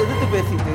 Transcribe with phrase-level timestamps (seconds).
[0.00, 0.74] எதிர்த்து பேசிட்டு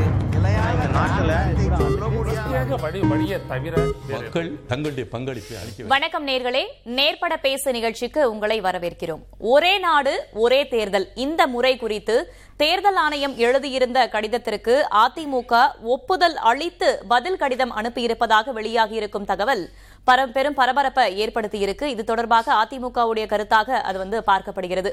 [4.11, 9.20] மக்கள் தங்களுடைய பங்களிப்பை அளிக்க வணக்கம் நேர்களே நேர்பட பேசு நிகழ்ச்சிக்கு உங்களை வரவேற்கிறோம்.
[9.38, 11.07] ஒரே நாடு ஒரே தேர்தல்.
[11.16, 19.70] இந்த முறை குறித்து தேர்தல் ஆணையம் எழுதியிருந்த கடிதத்திற்கு அதிமுக ஒப்புதல் அளித்து பதில் கடிதம் அனுப்பியிருப்பதாக வெளியாகியிருக்கும் தகவல்
[20.07, 21.85] பரம் பெரும் பரபரப்பை ஏற்படுத்தியிருக்கு.
[21.93, 24.91] இது தொடர்பாக அதிமுகவுடைய கருத்தாக அது வந்து பார்க்கப்படுகிறது.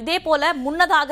[0.00, 1.10] இதே போல முன்னதாக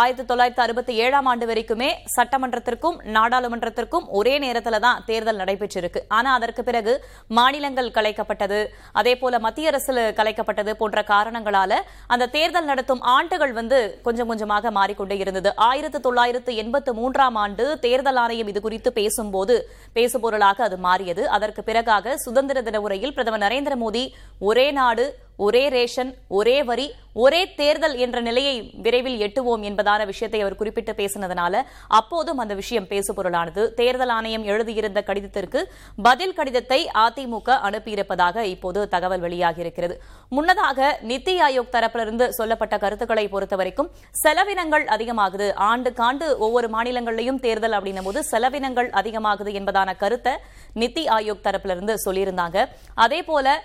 [0.00, 6.00] ஆயிரத்தி தொள்ளாயிரத்தி அறுபத்தி ஏழாம் ஆண்டு வரைக்குமே சட்டமன்றத்திற்கும் நாடாளுமன்றத்திற்கும் ஒரே நேரத்தில் தான் தேர்தல் நடைபெற்றிருக்கு.
[6.16, 6.94] ஆனா அதற்கு பிறகு
[7.38, 8.58] மாநிலங்கள் கலைக்கப்பட்டது
[9.02, 11.78] அதே போல மத்திய அரசு கலைக்கப்பட்டது போன்ற காரணங்களால
[12.14, 15.52] அந்த தேர்தல் நடத்தும் ஆண்டுகள் வந்து கொஞ்சம் கொஞ்சமாக மாறிக்கொண்டே இருந்தது.
[15.68, 19.56] ஆயிரத்தி தொள்ளாயிரத்து எண்பத்து மூன்றாம் ஆண்டு தேர்தல் ஆணையம் இது குறித்து பேசும்போது
[19.96, 21.24] பேசுபொருளாக அது மாறியது.
[21.38, 24.02] அதற்கு பிறகாக சுதந்திர தின உரையில் பிரதமர் நரேந்திர மோடி
[24.40, 25.04] ஒரே நாடு
[25.36, 31.62] ஒரே ரேஷன் ஒரே வரி ஒரே தேர்தல் என்ற நிலையை விரைவில் எட்டுவோம் என்பதான விஷயத்தை அவர் குறிப்பிட்டு பேசினதனால
[31.88, 33.74] அப்போதும் அந்த விஷயம் பேசுபொருளானது.
[33.74, 39.96] தேர்தல் ஆணையம் எழுதியிருந்த கடிதத்திற்கு பதில் கடிதத்தை அதிமுக அனுப்பியிருப்பதாக இப்போது தகவல் வெளியாகியிருக்கிறது.
[40.28, 43.90] முன்னதாக நித்தி ஆயோக் தரப்பிலிருந்து சொல்லப்பட்ட கருத்துக்களை பொறுத்தவரைக்கும்
[44.24, 45.54] செலவினங்கள் அதிகமாகுது.
[45.54, 50.32] ஆண்டுக்காண்டு ஒவ்வொரு மாநிலங்களிலையும் தேர்தல் அப்படின்னும் போது செலவினங்கள் அதிகமாகுது என்பதான கருத்தை
[50.74, 52.66] நித்தி ஆயோக் தரப்பிலிருந்து சொல்லியிருந்தாங்க.
[52.94, 53.62] அதே போல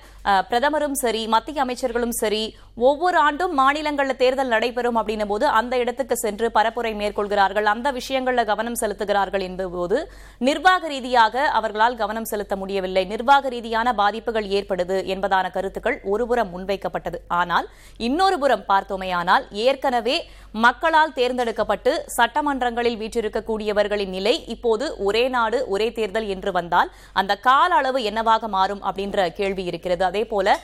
[0.50, 2.44] பிரதமரும் சரி மத்திய அமைச்சர்களும் சரி
[2.86, 7.68] ஒவ்வொரு ஆண்டும் மாநிலங்களில் தேர்தல் நடைபெறும் அப்படின்னும் போது அந்த இடத்துக்கு சென்று பரப்புரை மேற்கொள்கிறார்கள்.
[7.72, 10.00] அந்த விஷயங்களில் கவனம் செலுத்துகிறார்கள் என்பது
[10.48, 13.04] நிர்வாக ரீதியாக அவர்களால் கவனம் செலுத்த முடியவில்லை.
[13.14, 17.20] நிர்வாக ரீதியான பாதிப்புகள் ஏற்படுது என்பதான கருத்துக்கள் ஒருபுறம் முன்வைக்கப்பட்டது.
[17.40, 17.68] ஆனால்
[18.10, 20.18] இன்னொரு புறம் பார்த்தோமேயானால் ஏற்கனவே
[20.66, 26.92] மக்களால் தேர்ந்தெடுக்கப்பட்டு சட்டமன்றங்களில் வீற்றிருக்கக்கூடியவர்களின் நிலை இப்போது ஒரே நாடு ஒரே தேர்தல் என்று வந்தால்
[27.22, 30.04] அந்த கால அளவு என்னவாக மாறும் அப்படின்ற கேள்வி இருக்கிறது.
[30.12, 30.58] அதே போல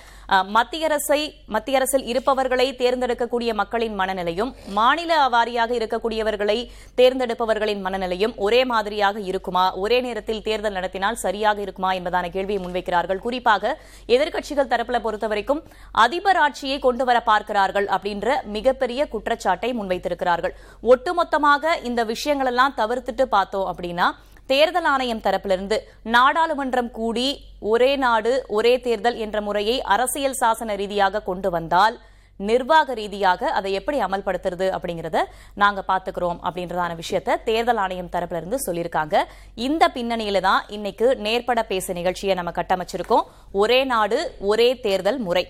[0.56, 1.20] மத்திய அரசை
[1.56, 6.58] மத்திய அரசில் இருப்பவர்களை தேர்ந்தெடுக்கக்கூடிய மக்களின் மனநிலையும் மாநில வாரியாக இருக்கக்கூடியவர்களை
[7.00, 9.66] தேர்ந்தெடுப்பவர்களின் மனநிலையும் ஒரே மாதிரியாக இருக்குமா?
[9.84, 13.21] ஒரே நேரத்தில் தேர்தல் நடத்தினால் சரியாக இருக்குமா என்பதான கேள்வியை முன்வைக்கிறார்கள்.
[13.26, 13.73] குறிப்பாக
[14.16, 15.64] எதிர்க்கட்சிகள் தரப்புல பொறுத்தவரைக்கும்
[16.05, 20.54] அதிபர் ஆட்சியை கொண்டு வர பார்க்கிறார்கள் அப்படின்ற மிகப்பெரிய குற்றச்சாட்டை முன்வைத்திருக்கிறார்கள்.
[20.94, 24.10] ஒட்டுமொத்தமாக இந்த விஷயங்கள் எல்லாம் தவிர்த்துட்டு பார்த்தோம் அப்படின்னா
[24.45, 27.27] தேர்தல் ஆணையம் தரப்பிலிருந்து நாடாளுமன்றம் கூடி
[27.59, 31.99] ஒரே நாடு ஒரே தேர்தல் என்ற முறையை அரசியல் சாசன ரீதியாக கொண்டு வந்தால்
[32.39, 35.17] நிர்வாக ரீதியாக அதை எப்படி அமல்படுத்துறது அப்படிங்கறத
[35.53, 39.15] நாங்க பாத்துக்கிறோம் அப்படின்றதான விஷயத்த தேர்தல் ஆணையம் தரப்புல இருந்து சொல்லியிருக்காங்க.
[39.55, 43.27] இந்த பின்னணியில தான் இன்னைக்கு நேர்பட பேச நிகழ்ச்சியை நம்ம கட்டமைச்சிருக்கோம்.
[43.52, 45.45] ஒரே நாடு ஒரே தேர்தல் முறை.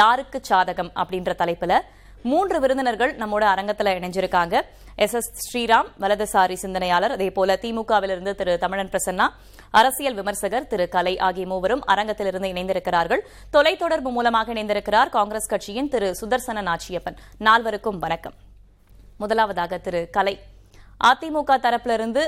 [0.00, 1.80] யாருக்கு சாதகம் அப்படின்ற தலைப்புல
[2.22, 4.62] மூன்று விருந்தினர்கள் நம்மோட அரங்கத்துல இணைஞ்சிருக்காங்க.
[4.94, 5.14] எஸ்.
[5.14, 5.56] எஸ்.
[5.56, 8.58] ஸ்ரீராம் வலதுசாரி சிந்தனையாளர் அதே போல திமுகவிலிருந்து திரு.
[8.58, 9.28] தமிழன் பிரசன்னா
[9.70, 10.88] அரசியல் விமர்சகர் திரு.
[10.88, 13.20] கலை ஆகிய மூவரும் அரங்கத்திலிருந்து இணைந்திருக்கிறார்கள்.
[13.52, 16.16] தொலைத்தொடர்பு மூலமாக இணைந்திருக்கிறார் காங்கிரஸ் கட்சியின் திரு.
[16.20, 18.34] சுதர்சன நாச்சியப்பன் நால்வருக்கும் வணக்கம்.
[19.18, 20.08] முதலாவதாக திரு.
[20.10, 20.40] கலை.
[21.04, 22.22] அதிமுக தரப்பிலிருந்து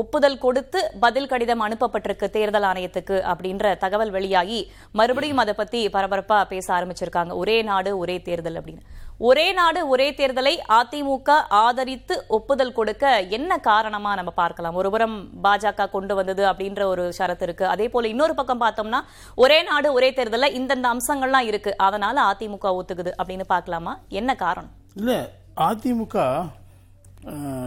[0.00, 4.60] ஒப்புதல் கொடுத்து பதில் கடிதம் அனுப்பப்பட்டிருக்கு தேர்தல் ஆணையத்துக்கு அப்படின்ற தகவல் வெளியாகி
[4.98, 7.32] மறுபடியும் அதை பத்தி பரபரப்பா பேச ஆரம்பிச்சிருக்காங்க.
[7.42, 8.84] ஒரே நாடு ஒரே தேர்தல் அப்படின்னு.
[9.28, 14.78] ஒரே நாடு ஒரே தேர்தலை அதிமுக ஆதரித்து ஒப்புதல் கொடுக்க என்ன காரணமா நம்ம பார்க்கலாம்?
[14.80, 17.66] ஒருபுறம் பாஜக கொண்டு வந்தது அப்படின்ற ஒரு ஷரத்து இருக்கு.
[17.74, 19.00] அதே போல இன்னொரு பக்கம் பார்த்தோம்னா
[19.44, 21.74] ஒரே நாடு ஒரே தேர்தலில் இந்தந்த அம்சங்கள்லாம் இருக்கு.
[21.86, 23.94] அதனால அதிமுக ஒத்துக்குது அப்படின்னு பார்க்கலாமா?
[24.20, 24.74] என்ன காரணம்?
[25.00, 25.20] இல்லை
[25.68, 26.18] அதிமுக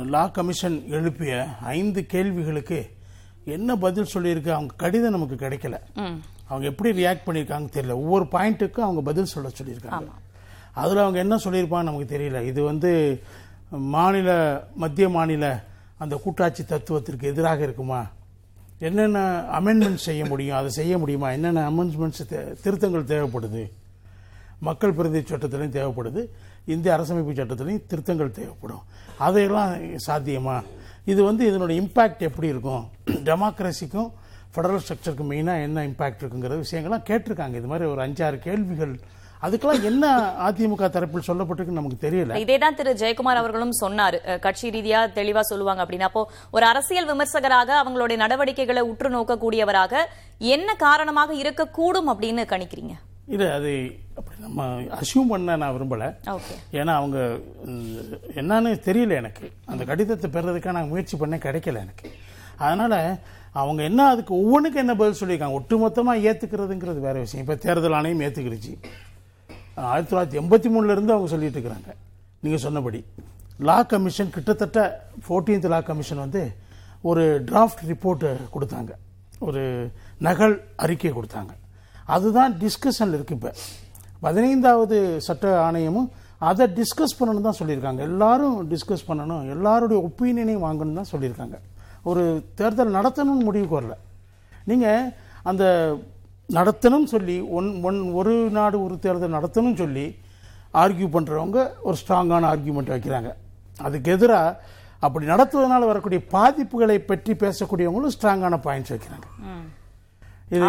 [0.05, 2.89] லா கமிஷன் எழுப்பிய ஐந்து கேள்விகளுக்கு
[3.45, 4.49] என்ன பதில் சொல்லியிருக்கு?
[4.49, 5.79] அவங்க கடிதம் நமக்கு கிடைக்கல.
[6.47, 7.91] அவங்க எப்படி ரியாக்ட் பண்ணியிருக்காங்க தெரியல.
[7.91, 10.07] ஒவ்வொரு பாயிண்ட்டுக்கும் அவங்க பதில் சொல்ல சொல்லியிருக்காங்க.
[10.73, 12.41] அதில் அவங்க என்ன சொல்லியிருப்பாங்க நமக்கு தெரியல.
[12.45, 13.21] இது வந்து
[13.69, 14.29] மாநில
[14.75, 15.63] மத்திய மாநில
[15.97, 18.07] அந்த கூட்டாட்சி தத்துவத்திற்கு எதிராக இருக்குமா?
[18.79, 19.19] என்னென்ன
[19.59, 20.57] அமெண்ட்மெண்ட்ஸ் செய்ய முடியும்?
[20.57, 21.31] அதை செய்ய முடியுமா?
[21.31, 23.71] என்னென்ன அமெண்ட்மெண்ட்ஸ் திருத்தங்கள் தேவைப்படுது?
[24.59, 26.21] மக்கள் பிரதிநிதி சட்டத்திலையும் தேவைப்படுது.
[26.73, 28.83] இந்திய அரசமைப்பு சட்டத்திலையும் திருத்தங்கள் தேவைப்படும்.
[29.17, 29.73] அதையெல்லாம்
[30.07, 30.63] சாத்தியமா?
[31.05, 32.89] இது வந்து இதனோட இம்பேக்ட் எப்படி இருக்கும்?
[33.27, 34.09] டெமோக்ரஸிக்கும்
[34.53, 37.55] ஃபெடரல் ஸ்ட்ரக்சருக்கும் மெயினாக என்ன இம்பேக்ட் இருக்குங்கிற விஷயங்கள்லாம் கேட்டிருக்காங்க.
[37.55, 38.99] இது மாதிரி ஒரு அஞ்சாறு கேள்விகள்.
[39.45, 40.05] அதுக்கெல்லாம் என்ன
[40.47, 42.37] அதிமுக தரப்பில் சொல்லப்பட்டிருக்கு நமக்கு தெரியல.
[42.43, 42.93] இதேதான் திரு.
[42.93, 44.39] ஜெயக்குமார் அவர்களும் சொன்னார்.
[44.39, 46.09] கட்சி ரீதியா தெளிவா சொல்லுவாங்க அப்படின்னா.
[46.11, 49.95] அப்போ ஒரு அரசியல் விமர்சகராக அவங்களுடைய நடவடிக்கைகளை உற்று நோக்கக்கூடியவராக
[50.37, 52.95] என்ன காரணமாக இருக்கக்கூடும் அப்படின்னு கணிக்கிறீங்க?
[53.35, 53.71] இது அது
[54.19, 54.65] அப்படி நம்ம
[54.99, 56.05] அசியூம் பண்ண நான் விரும்பல.
[56.77, 57.17] ஏன்னா அவங்க
[58.41, 59.51] என்னன்னு தெரியல எனக்கு.
[59.71, 62.11] அந்த கடிதத்தை பெறதுக்காக நான் முயற்சி பண்ண கிடைக்கல எனக்கு.
[62.57, 62.93] அதனால
[63.61, 65.57] அவங்க என்ன அதுக்கு ஒவ்வொன்றுக்கும் என்ன பதில் சொல்லியிருக்காங்க?
[65.59, 67.45] ஒட்டுமொத்தமாக ஏற்றுக்கிறதுங்கிறது வேற விஷயம்.
[67.45, 68.73] இப்போ தேர்தல் ஆணையம் ஏற்றுக்கிடுச்சு
[69.75, 71.91] ஆயிரத்தி தொள்ளாயிரத்தி எண்பத்தி மூணுலேருந்து அவங்க சொல்லிட்டு இருக்கிறாங்க.
[72.39, 73.05] நீங்கள் சொன்னபடி.
[73.69, 74.79] லா கமிஷன் கிட்டத்தட்ட
[75.27, 76.41] ஃபோர்டீன்த் லா கமிஷன் வந்து
[77.01, 78.91] ஒரு டிராஃப்ட் ரிப்போர்ட்டு கொடுத்தாங்க.
[79.39, 79.63] ஒரு
[80.27, 81.53] நகல் அறிக்கை கொடுத்தாங்க.
[82.15, 83.51] அதுதான் டிஸ்கஷனில் இருக்கு இப்போ.
[84.25, 86.09] பதினைந்தாவது சட்ட ஆணையமும்
[86.49, 88.01] அதை டிஸ்கஸ் பண்ணணும் தான் சொல்லியிருக்காங்க.
[88.09, 89.43] எல்லாரும் டிஸ்கஸ் பண்ணணும்.
[89.55, 91.57] எல்லாருடைய ஒப்பீனியனையும் வாங்கணும் தான் சொல்லியிருக்காங்க.
[92.09, 92.23] ஒரு
[92.59, 93.95] தேர்தல் நடத்தணும்னு முடிவுக்கு வரல.
[94.69, 95.09] நீங்கள்
[95.51, 95.63] அந்த
[96.57, 100.05] நடத்தணும்னு சொல்லி ஒன் ஒன் ஒரு நாடு ஒரு தேர்தல் நடத்தணும்னு சொல்லி
[100.83, 103.29] ஆர்கியூ பண்ணுறவங்க ஒரு ஸ்ட்ராங்கான ஆர்கியூமெண்ட் வைக்கிறாங்க.
[103.87, 104.75] அதுக்கு எதிராக
[105.05, 109.27] அப்படி நடத்துவதனால வரக்கூடிய பாதிப்புகளை பற்றி பேசக்கூடியவங்களும் ஸ்ட்ராங்கான பாயிண்ட்ஸ் வைக்கிறாங்க.
[110.51, 110.65] இது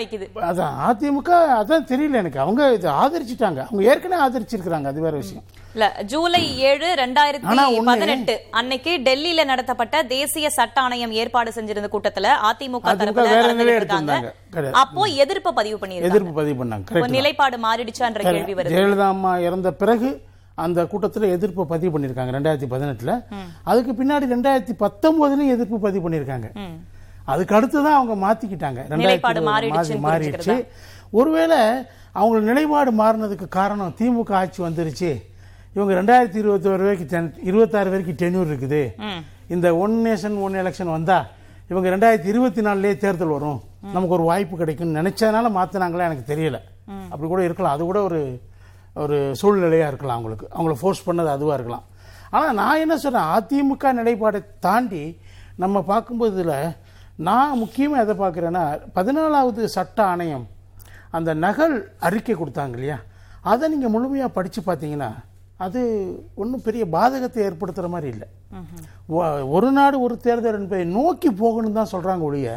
[0.00, 0.26] வைக்குது?
[0.48, 2.38] அதான் அதிமுக அதான் தெரியல எனக்கு.
[2.44, 3.60] அவங்க இது ஆதரிச்சிட்டாங்க.
[3.66, 5.44] அவங்க ஏற்கனவே ஆதரிச்சிருக்கிறாங்க அது வேற விஷயம்.
[5.74, 6.40] இல்ல ஜூலை
[6.70, 7.54] ஏழு ரெண்டாயிரத்தி
[7.90, 14.68] பதினெட்டு அன்னைக்கு டெல்லியில நடத்தப்பட்ட தேசிய சட்ட ஆணையம் ஏற்பாடு செஞ்சிருந்த கூட்டத்துல அதிமுக தரப்புல.
[14.82, 17.08] அப்போ எதிர்ப்பு பதிவு பண்ணிருக்காங்க எதிர்ப்பு பதிவு பண்ணாங்க.
[17.16, 18.74] நிலைப்பாடு மாறிடுச்சான்ற கேள்வி வருது.
[18.74, 20.10] ஜெயலலிதா அம்மா இறந்த பிறகு
[20.64, 23.12] அந்த கூட்டத்தில் எதிர்ப்பு பதிவு பண்ணியிருக்காங்க ரெண்டாயிரத்தி பதினெட்டுல.
[23.70, 26.48] அதுக்கு பின்னாடி ரெண்டாயிரத்தி பத்தொன்பதுலயும் எதிர்ப்பு பதிவு பண்ணியிருக்காங்க.
[27.30, 28.80] அதுக்கு அடுத்து தான் அவங்க மாத்திக்கிட்டாங்க.
[29.02, 30.56] நிலைப்பாடு ரெண்டாயிரத்தி மாறிடுச்சு
[31.18, 31.60] ஒருவேளை
[32.20, 35.10] அவங்க நிலைப்பாடு மாறினதுக்கு காரணம் திமுக ஆட்சி வந்துருச்சு.
[35.76, 38.82] இவங்க ரெண்டாயிரத்தி இருபத்தி ஒரு வரைக்கும் இருபத்தாறு வரைக்கும் டென்யூர் இருக்குது.
[39.54, 41.18] இந்த ஒன் நேஷன் ஒன் எலெக்ஷன் வந்தா
[41.70, 43.60] இவங்க ரெண்டாயிரத்தி இருபத்தி நாலுலயே தேர்தல் வரும்.
[43.94, 46.58] நமக்கு ஒரு வாய்ப்பு கிடைக்கும்னு நினைச்சதுனால மாத்தினாங்களா எனக்கு தெரியல.
[47.10, 47.74] அப்படி கூட இருக்கலாம்.
[47.76, 48.20] அது கூட ஒரு
[49.02, 50.46] ஒரு சூழ்நிலையா இருக்கலாம் அவங்களுக்கு.
[50.56, 51.84] அவங்கள ஃபோர்ஸ் பண்ணது அதுவா இருக்கலாம்.
[52.34, 55.04] ஆனா நான் என்ன சொல்றேன் அதிமுக நிலைப்பாடை தாண்டி
[55.62, 56.54] நம்ம பார்க்கும்போது இதுல
[57.28, 58.64] நான் முக்கியமா எதை பார்க்குறேன்னா
[58.96, 60.46] பதினாலாவது சட்ட ஆணையம்
[61.16, 61.74] அந்த நகல்
[62.06, 62.98] அறிக்கை கொடுத்தாங்க இல்லையா?
[63.52, 65.10] அதை நீங்க முழுமையா படிச்சு பார்த்தீங்கன்னா
[65.64, 65.80] அது
[66.42, 68.28] ஒன்றும் பெரிய பாதகத்தை ஏற்படுத்துற மாதிரி இல்லை.
[69.56, 72.48] ஒரு நாடு ஒரு தேர்தல் என்பதை நோக்கி போகணும்னு தான் சொல்றாங்க ஒழிய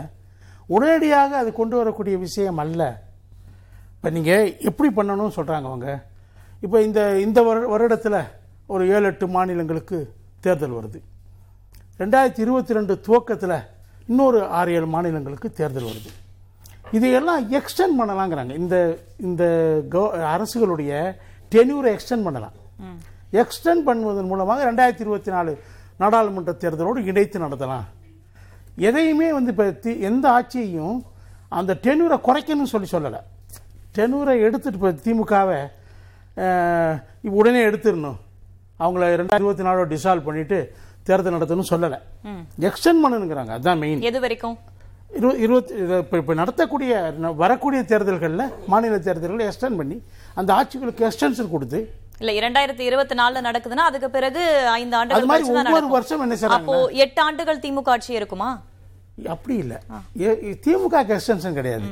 [0.76, 2.82] உடனடியாக அது கொண்டு வரக்கூடிய விஷயம் அல்ல.
[3.96, 5.90] இப்போ நீங்கள் எப்படி பண்ணணும்னு சொல்கிறாங்க அவங்க?
[6.66, 8.20] இப்போ இந்த இந்த வருட வருடத்தில்
[8.74, 9.98] ஒரு ஏழு எட்டு மாநிலங்களுக்கு
[10.46, 11.00] தேர்தல் வருது.
[12.02, 13.58] ரெண்டாயிரத்தி இருபத்தி ரெண்டு துவக்கத்தில்
[14.12, 16.12] இன்னொரு ஆறு ஏழு மாநிலங்களுக்கு தேர்தல் வருது.
[16.98, 18.54] இதையெல்லாம் எக்ஸ்டெண்ட் பண்ணலாங்கிறாங்க.
[18.64, 18.76] இந்த
[19.28, 19.44] இந்த
[20.34, 20.92] அரசுகளுடைய
[21.54, 22.56] டென்யூரை எக்ஸ்டெண்ட் பண்ணலாம்.
[23.42, 25.52] எக்ஸ்டெண்ட் பண்ணுவதன் மூலமாக ரெண்டாயிரத்தி இருபத்தி நாலு
[26.02, 27.86] நாடாளுமன்ற தேர்தலோடு இணைத்து நடத்தலாம்.
[28.90, 29.66] எதையுமே வந்து இப்போ
[30.10, 30.98] எந்த ஆட்சியையும்
[31.58, 33.22] அந்த டெனூரை குறைக்கணும்னு சொல்லி சொல்லலை.
[33.98, 35.60] டெனூரை எடுத்துட்டு இப்போ திமுகவை
[37.40, 38.18] உடனே எடுத்துடணும்.
[38.84, 40.60] அவங்கள ரெண்டாயிரத்தி இருபத்தி நாலோட டிசால்வ் பண்ணிட்டு
[41.08, 42.00] தேர்தல் நடத்தணும்னு சொல்லலை.
[42.68, 43.52] எக்ஸ்டெண்ட் பண்ணணுங்கிறாங்க.
[43.58, 44.56] அதுதான் மெயின் எது வரைக்கும்?
[45.18, 45.74] இரு இருபத்தி
[46.04, 46.94] இப்போ இப்போ நடத்தக்கூடிய
[47.42, 49.98] வரக்கூடிய தேர்தல்களில் மாநில தேர்தல்களை எக்ஸ்டெண்ட் பண்ணி
[50.40, 51.80] அந்த ஆட்சிகளுக்கு எக்ஸ்டென்ஷன் கொடுத்து
[52.22, 54.42] இல்ல இரண்டாயிரத்தி இருபத்தி நாலுல நடக்குதுன்னா அதுக்கு பிறகு
[54.80, 55.90] ஐந்து ஆண்டுகள்.
[55.96, 56.58] வருஷம் என்ன செய்றாங்க?
[56.58, 56.76] அப்போ
[57.06, 58.50] எட்டு ஆண்டுகள் திமுக ஆட்சி இருக்குமா?
[59.34, 59.78] அப்படி இல்லை.
[60.66, 61.90] திமுக எக்ஸ்டென்ஷன் கிடையாது.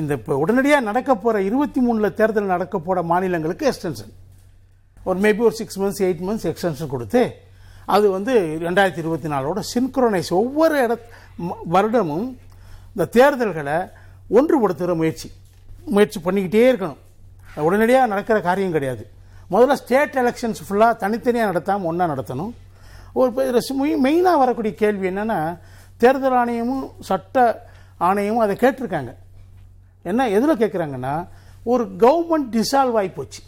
[0.00, 4.12] இந்த இப்போ உடனடியாக நடக்க போற இருபத்தி மூணுல தேர்தல் நடக்க போற மாநிலங்களுக்கு எக்ஸ்டென்ஷன்
[5.08, 7.22] ஒரு மேபி ஒரு six months eight months extension கொடுத்து
[7.86, 10.98] அது வந்து ரெண்டாயிரத்தி இருபத்தி நாலோட சின்க்ரோனைஸ் ஒவ்வொரு இட
[11.42, 12.36] ம- வருடமும்
[12.88, 13.88] இந்த தேர்தல்களை
[14.30, 15.30] ஒன்றுபடுத்துகிற முயற்சி.
[15.84, 16.96] முயற்சி பண்ணிக்கிட்டே இருக்கணும்.
[17.60, 19.10] உடனடியாக நடக்கிற காரியம் கிடையாது.
[19.50, 22.52] முதல்ல ஸ்டேட் எலெக்ஷன்ஸ் ஃபுல்லாக தனித்தனியாக நடத்தாமல் ஒன்றா நடத்தணும்.
[23.12, 23.30] ஒரு
[24.04, 25.58] மெயினாக வரக்கூடிய கேள்வி என்னென்னா
[25.96, 27.66] தேர்தல் ஆணையமும் சட்ட
[28.00, 29.14] ஆணையமும் அதை கேட்டிருக்காங்க.
[30.02, 31.28] என்ன எதில் கேட்குறாங்கன்னா
[31.62, 33.42] ஒரு கவர்மெண்ட் டிசால்வ் ஆகி போச்சு.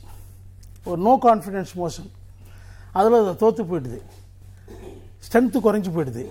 [0.84, 2.10] ஒரு நோ கான்ஃபிடென்ஸ் மோஷன்
[2.92, 4.00] அதில் தோற்று போயிடுது.
[5.34, 6.22] ஸ்ட்ரென்த்து குறைஞ்சு போயிடுது.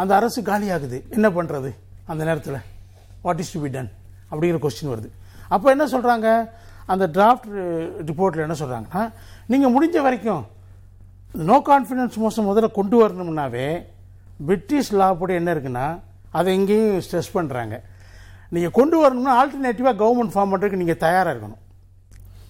[0.00, 0.98] அந்த அரசு காலியாகுது.
[1.16, 1.70] என்ன பண்ணுறது
[2.10, 2.56] அந்த நேரத்தில்
[3.24, 3.90] what is to be done
[4.30, 5.08] அப்படிங்கிற கொஸ்டின் வருது.
[5.54, 6.28] அப்போ என்ன சொல்கிறாங்க
[6.92, 7.48] அந்த டிராஃப்ட்
[8.10, 9.02] ரிப்போர்ட்டில் என்ன சொல்கிறாங்கன்னா
[9.52, 10.42] நீங்கள் முடிஞ்ச வரைக்கும்
[11.50, 13.66] நோ கான்ஃபிடன்ஸ் மோஷன் முதல்ல கொண்டு வரணும்னாவே
[14.48, 15.86] பிரிட்டிஷ் லா படி என்ன இருக்குன்னா
[16.40, 17.76] அதை இங்கேயும் ஸ்ட்ரெஸ் பண்ணுறாங்க
[18.56, 21.62] நீங்கள் கொண்டு வரணும்னா ஆல்டர்னேட்டிவாக கவர்மெண்ட் ஃபார்ம் பண்ணுறதுக்கு நீங்கள் தயாராக இருக்கணும்.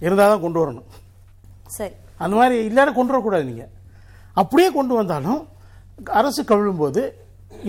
[0.05, 0.89] இருந்தால் தான் கொண்டு வரணும்.
[1.79, 1.95] சரி.
[2.25, 3.73] அந்த மாதிரி இல்லாத கொண்டு வரக்கூடாது நீங்கள்
[4.43, 5.41] அப்படியே கொண்டு வந்தாலும்
[6.19, 7.03] அரசு கவிழும்போது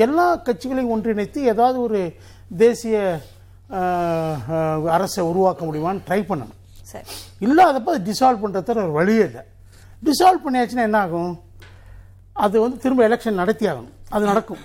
[0.06, 2.00] எல்லா கட்சிகளையும் ஒன்றிணைத்து ஏதாவது ஒரு
[2.58, 3.22] தேசிய
[4.96, 6.60] அரசை உருவாக்க முடியுமான்னு ட்ரை பண்ணணும்.
[6.92, 7.06] சரி.
[7.46, 9.44] இல்லாதப்ப அதை டிசால்வ் பண்ணுறது ஒரு வழியே இல்லை.
[10.08, 11.34] டிசால்வ் பண்ணியாச்சுன்னா என்ன ஆகும்?
[12.46, 13.94] அது வந்து திரும்ப எலெக்ஷன் நடத்தி ஆகணும்.
[14.10, 14.62] அது நடக்கும்.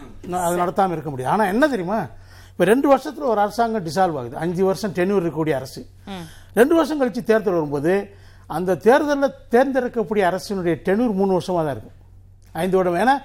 [0.46, 2.00] அது நடத்தாமல் இருக்க முடியாது ஆனால் என்ன தெரியுமா?
[2.50, 4.36] இப்போ ரெண்டு வருஷத்தில் ஒரு அரசாங்கம் டிசால்வ் ஆகுது.
[4.44, 5.80] அஞ்சு வருஷம் டென்யூர் இருக்கக்கூடிய அரசு.
[6.52, 7.92] ரெண்டு வருஷம் கழிச்சு தேர்தல் வரும்போது
[8.46, 11.96] அந்த தேர்தலில் தேர்ந்தெடுக்கக்கூடிய அரசினுடைய டென்யூர் மூணு வருஷமாக தான் இருக்கும்.
[12.52, 13.00] ஐந்து வருடம்.
[13.04, 13.16] ஏன்னா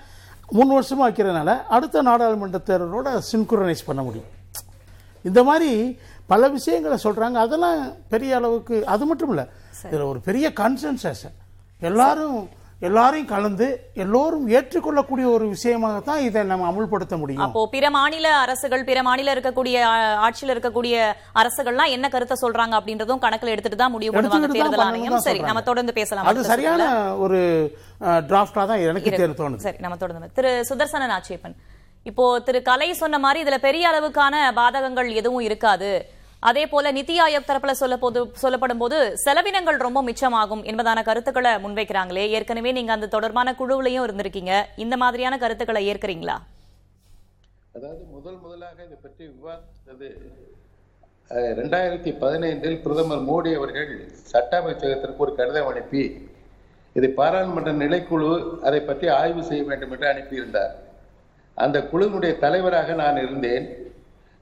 [0.49, 4.29] மூணு வருஷமாக வைக்கிறதுனால அடுத்த நாடாளுமன்ற தேர்தலோட சின்குரனைஸ் பண்ண முடியும்.
[5.25, 5.71] இந்த மாதிரி
[6.29, 7.37] பல விஷயங்களை சொல்றாங்க.
[7.45, 7.79] அதெல்லாம்
[8.13, 9.45] பெரிய அளவுக்கு அது மட்டும் இல்ல.
[9.87, 11.23] இதுல ஒரு பெரிய கன்சென்சஸ்
[11.81, 12.37] எல்லாரும்
[12.81, 13.67] எல்லாரையும் கலந்து
[14.03, 17.43] எல்லோரும் ஏற்றுக்கொள்ளக்கூடிய ஒரு விஷயமாகத்தான் இதை நம்ம அமுல்படுத்த முடியும்.
[17.45, 19.75] அப்போ பிற மாநில அரசுகள் பிற மாநில இருக்கக்கூடிய
[20.25, 20.95] ஆட்சியில இருக்கக்கூடிய
[21.41, 25.15] அரசுகள்லாம் என்ன கருத்தை சொல்றாங்க அப்படின்றதும் கணக்குல எடுத்துட்டு தான் முடிவு பண்ணுவாங்க எடுத்துக்கிட்டு தான் தேர்தல் பண்ணணும்னு ஆணையம்.
[25.17, 25.41] தான் சரி.
[25.49, 26.81] நம்ம தொடர்ந்து பேசலாம் அது சரியான
[27.25, 27.39] ஒரு
[28.29, 29.63] டிராஃப்டா தான் எனக்கு தோணுது.
[29.67, 31.55] சரி நம்ம தொடர்ந்து திரு சுதர்சனன் ஆட்சேபன்
[32.09, 35.91] இப்போ திரு கலை சொன்ன மாதிரி இதுல பெரிய அளவுக்கான பாதகங்கள் எதுவும் இருக்காது.
[36.49, 42.25] அதே போல நித்தி ஆயோக் தரப்புல சொல்ல போது சொல்லப்படும் போது செலவினங்கள் ரொம்ப மிச்சமாகும் என்பதான கருத்துக்களை முன்வைக்கிறாங்களே.
[42.37, 44.53] ஏற்கனவே நீங்க அந்த தொடர்பான குழுவிலையும் இருந்திருக்கீங்க.
[44.85, 46.35] இந்த மாதிரியான கருத்துக்களை ஏற்கறீங்களா?
[47.77, 50.09] அதாவது முதல் முதலாக இதை பற்றி விவாதித்தது
[51.59, 53.91] ரெண்டாயிரத்தி பதினைந்தில் பிரதமர் மோடி அவர்கள்
[54.31, 56.03] சட்ட அமைச்சகத்திற்கு ஒரு கடிதம் அனுப்பி
[56.95, 58.31] இதை பாராளுமன்ற நிலைக்குழு
[58.67, 60.73] அதை பற்றி ஆய்வு செய்ய வேண்டும் என்று அனுப்பியிருந்தார்.
[61.57, 63.65] அந்த குழுவினுடைய தலைவராக நான் இருந்தேன்.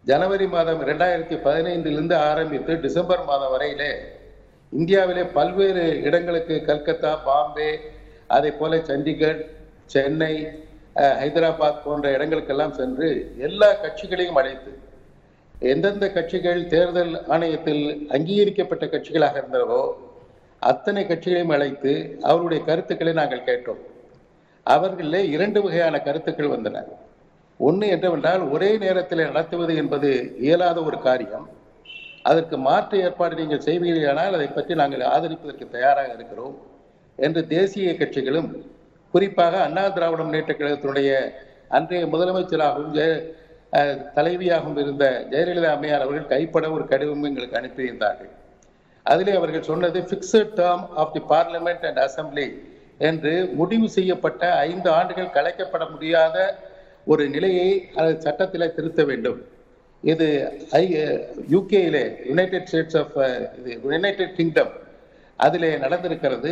[0.05, 3.91] ஜனவரி மாதம் ரெண்டாயிரத்தி பதினைந்திலிருந்து ஆரம்பித்து டிசம்பர் மாதம் வரையிலே
[4.73, 7.71] இந்தியாவிலே பல்வேறு இடங்களுக்கு கல்கத்தா பாம்பே
[8.35, 9.41] அதே போல சண்டிகர்
[9.93, 10.33] சென்னை
[11.21, 13.09] ஹைதராபாத் போன்ற இடங்களுக்கெல்லாம் சென்று
[13.47, 14.71] எல்லா கட்சிகளையும் அழைத்து
[15.71, 17.83] எந்தெந்த கட்சிகள் தேர்தல் ஆணையத்தில்
[18.15, 19.81] அங்கீகரிக்கப்பட்ட கட்சிகளாக இருந்தவோ
[20.69, 21.91] அத்தனை கட்சிகளையும் அழைத்து
[22.29, 23.81] அவருடைய கருத்துக்களை நாங்கள் கேட்டோம்.
[24.65, 26.83] அவர்களிலே இரண்டு வகையான கருத்துக்கள் வந்தன.
[27.59, 30.09] ஒன்று என்னவென்றால் ஒரே நேரத்தில் நடத்துவது என்பது
[30.45, 31.47] இயலாத ஒரு காரியம்.
[32.29, 36.55] அதற்கு மாற்று ஏற்பாடு நீங்கள் செய்வீர்களானால் அதை பற்றி நாங்கள் ஆதரிப்பதற்கு தயாராக இருக்கிறோம்
[37.19, 38.49] என்று தேசிய கட்சிகளும்
[39.13, 41.11] குறிப்பாக அண்ணா திராவிட முன்னேற்ற கழகத்தினுடைய
[41.77, 43.11] அன்றைய முதலமைச்சராகவும் ஜெய
[44.17, 48.31] தலைவியாகவும் இருந்த ஜெயலலிதா அம்மையார் அவர்கள் கைப்பட ஒரு கடிதம் எங்களுக்கு அனுப்பியிருந்தார்கள்.
[49.03, 52.47] அதிலே அவர்கள் சொன்னது fixed term of the parliament and assembly
[53.09, 56.37] என்று முடிவு செய்யப்பட்ட ஐந்து ஆண்டுகள் கலைக்கப்பட முடியாத
[57.11, 57.69] ஒரு நிலையை
[58.01, 59.39] அது சட்டத்தில் திருத்த வேண்டும்.
[60.03, 60.27] இது
[60.79, 60.83] ஐ
[61.55, 63.15] யூகேயிலே யுனைடெட் ஸ்டேட்ஸ் ஆஃப்
[63.59, 64.73] இது யுனைடெட் கிங்டம்
[65.45, 66.51] அதிலே நடந்திருக்கிறது.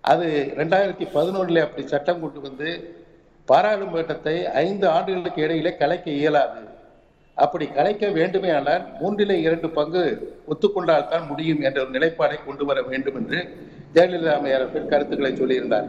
[0.00, 0.26] அது
[0.60, 2.68] ரெண்டாயிரத்தி பதினொன்றில் அப்படி சட்டம் கொண்டு வந்து
[3.48, 4.34] பாராளுமன்றத்தை
[4.66, 6.60] ஐந்து ஆண்டுகளுக்கு இடையிலே கலைக்க இயலாது.
[7.44, 10.02] அப்படி கலைக்க வேண்டுமே ஆனால் மூன்றிலே இரண்டு பங்கு
[10.52, 13.38] ஒத்துக்கொண்டால் தான் முடியும் என்ற ஒரு நிலைப்பாடை கொண்டு வர வேண்டும் என்று
[13.94, 15.88] ஜெயலலிதா அம்மையார் அவர்கள் கருத்துக்களை சொல்லியிருந்தார்.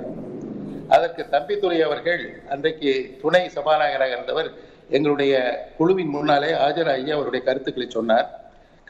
[0.95, 2.91] அதற்கு தம்பித்துறை அவர்கள் அன்றைக்கு
[3.21, 4.49] துணை சபாநாயகராக இருந்தவர்
[4.97, 5.33] எங்களுடைய
[5.77, 8.27] குழுவின் முன்னாலே ஆஜராகி அவருடைய கருத்துக்களை சொன்னார்.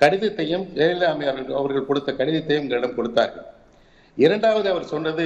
[0.02, 3.48] கடிதத்தையும் ஜெயலலிதா அம்மையார் அவர்கள் கொடுத்த கடிதத்தையும் எங்களிடம் கொடுத்தார்கள்.
[4.18, 5.26] இரண்டாவது அவர் சொன்னது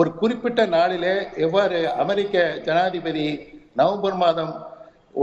[0.00, 1.14] ஒரு குறிப்பிட்ட நாளிலே
[1.46, 3.26] எவ்வாறு அமெரிக்க ஜனாதிபதி
[3.80, 4.52] நவம்பர் மாதம்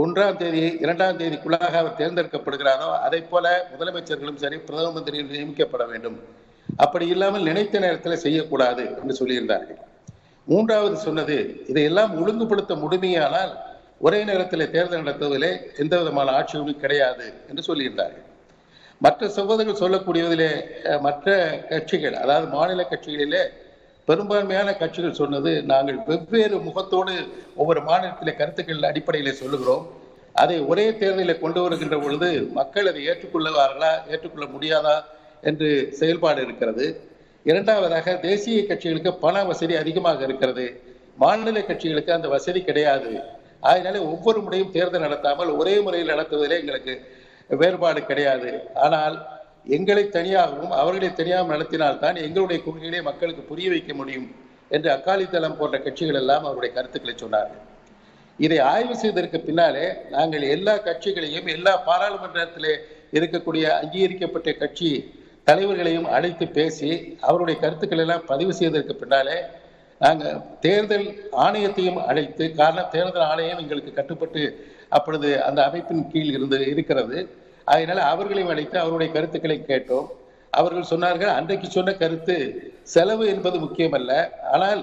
[0.00, 6.16] ஒன்றாம் தேதி இரண்டாம் தேதிக்குள்ளாக அவர் தேர்ந்தெடுக்கப்படுகிறாரோ அதை போல முதலமைச்சர்களும் சரி பிரதம மந்திரியும் நியமிக்கப்பட வேண்டும்.
[6.84, 9.80] அப்படி இல்லாமல் நினைத்த நேரத்தில் செய்யக்கூடாது என்று சொல்லியிருந்தார்கள்.
[10.50, 11.36] மூன்றாவது சொன்னது
[11.70, 13.52] இதையெல்லாம் ஒழுங்குபடுத்த முடிமையானால்
[14.06, 15.50] ஒரே நேரத்தில் தேர்தல் நடத்துவதிலே
[15.82, 18.26] எந்த விதமான ஆட்சியும் கிடையாது என்று சொல்லியிருந்தார்கள்.
[19.04, 20.50] மற்ற சகோதரர்கள் சொல்லக்கூடியதிலே
[21.06, 21.36] மற்ற
[21.70, 23.42] கட்சிகள் அதாவது மாநில கட்சிகளிலே
[24.08, 27.14] பெரும்பான்மையான கட்சிகள் சொன்னது நாங்கள் வெவ்வேறு முகத்தோடு
[27.60, 29.84] ஒவ்வொரு மாநிலத்தில் கருத்துக்கள் அடிப்படையில் சொல்லுகிறோம்.
[30.42, 32.28] அதை ஒரே தேர்தலில் கொண்டு வருகின்ற பொழுது
[32.58, 34.96] மக்கள் அதை ஏற்றுக்கொள்ளுவார்களா ஏற்றுக்கொள்ள முடியாதா
[35.50, 35.68] என்று
[35.98, 36.86] செயல்பாடு இருக்கிறது.
[37.50, 40.66] இரண்டாவதாக தேசிய கட்சிகளுக்கு பண வசதி அதிகமாக இருக்கிறது.
[41.22, 43.12] மாநில கட்சிகளுக்கு அந்த வசதி கிடையாது.
[43.70, 46.94] அதனால ஒவ்வொரு முறையும் தேர்தல் நடத்தாமல் ஒரே முறையில் நடத்துவதிலே எங்களுக்கு
[47.60, 48.50] வேறுபாடு கிடையாது.
[48.84, 49.16] ஆனால்
[49.66, 54.28] எங்களை தனியாகவும் அவர்களை தனியாகவும் நடத்தினால்தான் எங்களுடைய கொள்கைகளை மக்களுக்கு புரிய வைக்க முடியும்
[54.68, 57.62] என்று அக்காலித்தளம் போன்ற கட்சிகள் எல்லாம் அவருடைய கருத்துக்களை சொன்னார்கள்.
[58.38, 62.72] இதை ஆய்வு செய்ததற்கு பின்னாலே நாங்கள் எல்லா கட்சிகளையும் எல்லா பாராளுமன்றத்திலே
[63.18, 64.90] இருக்கக்கூடிய அங்கீகரிக்கப்பட்ட கட்சி
[65.48, 66.90] தலைவர்களையும் அழைத்து பேசி
[67.20, 69.36] அவருடைய கருத்துக்கள் எல்லாம் பதிவு செய்ததற்கு பின்னாலே
[70.00, 71.06] நாங்கள் தேர்தல்
[71.44, 74.42] ஆணையத்தையும் அழைத்து காரணம் தேர்தல் ஆணையம் எங்களுக்கு கட்டுப்பட்டு
[74.88, 77.18] அப்பொழுது அந்த அமைப்பின் கீழ் இருந்து இருக்கிறது.
[77.64, 80.08] அதனால அவர்களையும் அழைத்து அவருடைய கருத்துக்களை கேட்டோம்.
[80.52, 82.36] அவர்கள் சொன்னார்கள் அன்றைக்கு சொன்ன கருத்து
[82.94, 84.12] செலவு என்பது முக்கியமல்ல.
[84.54, 84.82] ஆனால்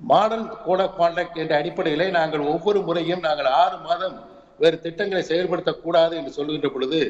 [0.00, 4.16] மாடல் கோட் ஆஃப் கான்டாக்ட் என்ற அடிப்படையில் நாங்கள் ஒவ்வொரு முறையும் நாங்கள் ஆறு மாதம்
[4.62, 7.00] வேறு திட்டங்களை செயல்படுத்தக்கூடாது என்று சொல்லுகின்ற பொழுது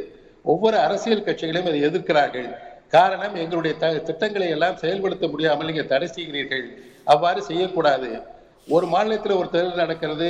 [0.44, 2.48] ஒவ்வொரு அரசியல் கட்சிகளையும் அதை எதிர்க்கிறார்கள்.
[2.94, 6.64] காரணம் எங்களுடைய த திட்டங்களை எல்லாம் செயல்படுத்த முடியாமல் நீங்கள் தடை செய்கிறீர்கள்.
[7.12, 8.10] அவ்வாறு செய்யக்கூடாது.
[8.68, 10.28] ஒரு மாநிலத்தில் ஒரு தேர்தல் நடக்கிறது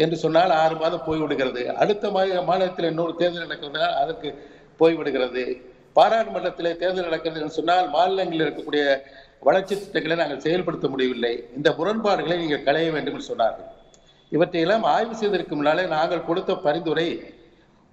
[0.00, 4.28] என்று சொன்னால் ஆறு மாதம் போய்விடுகிறது அடுத்த மாநிலத்தில் இன்னொரு தேர்தல் நடக்கிறதுனால் அதற்கு
[4.80, 5.42] போய்விடுகிறது
[5.92, 8.82] பாராளுமன்றத்தில் தேர்தல் நடக்கிறது என்று சொன்னால் மாநிலங்களில் இருக்கக்கூடிய
[9.40, 11.44] வளர்ச்சி திட்டங்களை நாங்கள் செயல்படுத்த முடியவில்லை.
[11.56, 13.68] இந்த முரண்பாடுகளை நீங்கள் களைய வேண்டும் என்று சொன்னார்கள்.
[14.30, 17.06] இவற்றையெல்லாம் ஆய்வு செய்வதற்கு முன்னாலே நாங்கள் கொடுத்த பரிந்துரை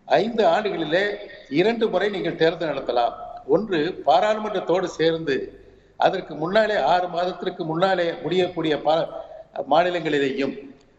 [0.06, 1.04] ஐந்து ஆண்டுகளிலே
[1.50, 3.14] இரண்டு முறை நீங்கள் தேர்தல் நடத்தலாம்.
[3.48, 5.36] ஒன்று பாராளுமன்றத்தோடு சேர்ந்து
[5.98, 9.08] அதற்கு முன்னாலே ஆறு மாதத்திற்கு முன்னாலே முடியக்கூடிய பா-
[9.70, 10.56] மாநிலங்களிலேயும்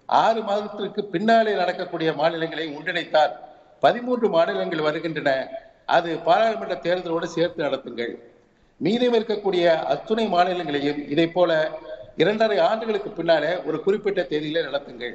[0.08, 3.32] ஆறு மாதத்திற்கு பின்னாலே நடக்கக்கூடிய மாநிலங்களை ஒன்றிணைத்தால்
[3.80, 5.48] பதிமூன்று மாநிலங்கள் வருகின்றன.
[5.86, 8.12] அது பாராளுமன்ற தேர்தலோடு சேர்த்து நடத்துங்கள்.
[8.76, 11.70] மீதம் இருக்கக்கூடிய அத்துணை மாநிலங்களையும் இதை போல
[12.16, 15.14] இரண்டரை ஆண்டுகளுக்கு பின்னாலே ஒரு குறிப்பிட்ட தேதியிலே நடத்துங்கள்.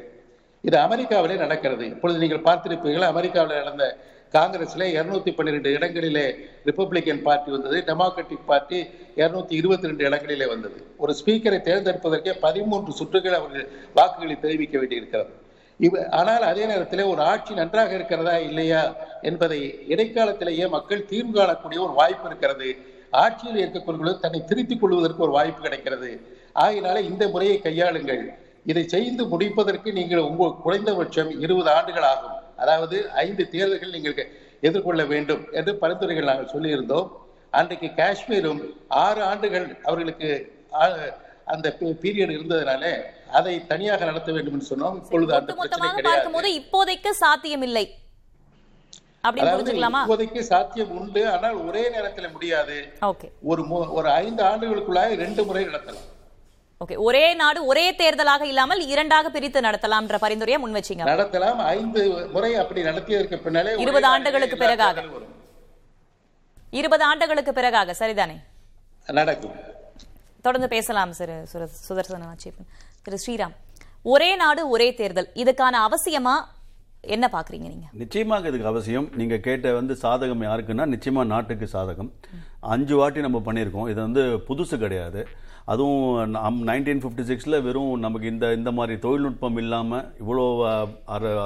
[0.61, 1.85] இது அமெரிக்காவிலே நடக்கிறது.
[1.85, 3.97] இப்பொழுது நீங்கள் பார்த்திருப்பீர்கள் அமெரிக்காவில் நடந்த
[4.35, 6.25] காங்கிரஸ்ல இருநூத்தி பன்னிரெண்டு இடங்களிலே
[6.67, 8.79] ரிப்பப்ளிகன் பார்ட்டி வந்தது டெமோக்ராட்டிக் பார்ட்டி
[9.17, 10.77] இருநூத்தி இருபத்தி ரெண்டு இடங்களிலே வந்தது.
[10.97, 15.31] ஒரு ஸ்பீக்கரை தேர்ந்தெடுப்பதற்கே பதிமூன்று சுற்றுகள் அவர்கள் வாக்குகளை தெரிவிக்க வேண்டியிருக்கிறது.
[15.79, 18.81] இவ ஆனால் அதே நேரத்தில் ஒரு ஆட்சி நன்றாக இருக்கிறதா இல்லையா
[19.21, 22.69] என்பதை இடைக்காலத்திலேயே மக்கள் தீர்வு காணக்கூடிய ஒரு வாய்ப்பு இருக்கிறது.
[23.23, 26.11] ஆட்சியில் இருக்கக்கூடிய தன்னை திருத்திக் கொள்வதற்கு ஒரு வாய்ப்பு கிடைக்கிறது.
[26.55, 28.23] ஆகினால இந்த முறையை கையாளுங்கள்.
[28.71, 32.37] இதை செய்து முடிப்பதற்கு நீங்கள் உங்கள் குறைந்தபட்சம் இருபது ஆண்டுகள் ஆகும்.
[32.61, 34.29] அதாவது ஐந்து தேர்தல்கள் நீங்கள்
[34.67, 37.09] எதிர்கொள்ள வேண்டும் என்று பரிந்துரைகள் நாங்கள் சொல்லியிருந்தோம்.
[37.59, 38.61] அன்றைக்கு காஷ்மீரும்
[39.05, 40.29] ஆறு ஆண்டுகள் அவர்களுக்கு
[41.53, 42.83] அந்த பீரியட் இருந்ததுனால
[43.37, 44.95] அதை தனியாக நடத்த வேண்டும் என்று சொன்னோம்.
[45.03, 46.55] இப்பொழுது அந்த பிரச்சனை கிடையாது.
[46.61, 47.85] இப்போதைக்கு சாத்தியமில்லை.
[50.03, 51.21] இப்போதைக்கு சாத்தியம் உண்டு.
[51.33, 52.77] ஆனால் ஒரே நேரத்தில் முடியாது.
[53.51, 53.61] ஒரு
[53.97, 56.09] ஒரு ஐந்து ஆண்டுகளுக்குள்ளாக ரெண்டு முறை நடத்தலாம்.
[56.83, 61.07] ஓகே ஒரே நாடு ஒரே தேர்தலாக இல்லாமல் இரண்டாக பிரித்து நடத்தலாம்ன்ற பரிந்துரையை முன் வச்சீங்க.
[61.07, 61.55] நடத்தலாம்.
[61.55, 65.03] ஐந்து முறை அப்படி நடத்தியதற்கு பின்னாலே ஒரே இருபது ஆண்டுகளுக்கு பிறகாக.
[66.69, 68.39] இருபது ஆண்டுகளுக்கு பிறகாக சரிதானே?
[69.07, 69.51] நடக்கும்.
[70.41, 72.67] தொடர்ந்து பேசலாம் சுர- சுதர்சன ஆட்சேபன்.
[73.03, 73.55] திரு ஸ்ரீராம்
[74.01, 75.29] ஒரே நாடு ஒரே தேர்தல்.
[75.33, 76.33] இதுக்கான அவசியமா
[77.01, 77.85] என்ன பாக்குறீங்க நீங்க?
[77.91, 79.09] நிச்சயமாக இதுக்கு அவசியம்.
[79.15, 82.09] நீங்க கேட்ட வந்து சாதகம் யாருக்குன்னா நிச்சயமா நாட்டுக்கு சாதகம்.
[82.59, 83.89] அஞ்சு வாட்டி நம்ம பண்ணியிருக்கோம்.
[83.89, 85.27] இது வந்து புதுசு கிடையாது.
[85.67, 86.01] அதுவும்
[86.67, 90.45] நைன்டீன் ஃபிஃப்டி சிக்ஸில் வெறும் நமக்கு இந்த இந்த மாதிரி தொழில்நுட்பம் இல்லாமல் இவ்வளோ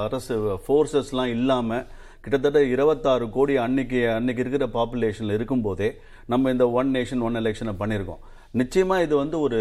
[0.01, 1.85] அரசு ஃபோர்ஸஸ்லாம் இல்லாமல்
[2.23, 5.89] கிட்டத்தட்ட இருபத்தாறு கோடி அன்னைக்கு அன்னைக்கு இருக்கிற பாப்புலேஷனில் இருக்கும்போதே
[6.27, 9.57] நம்ம இந்த ஒன் நேஷன் ஒன் எலெக்ஷனை பண்ணியிருக்கோம் நிச்சயமா இது வந்து ஒரு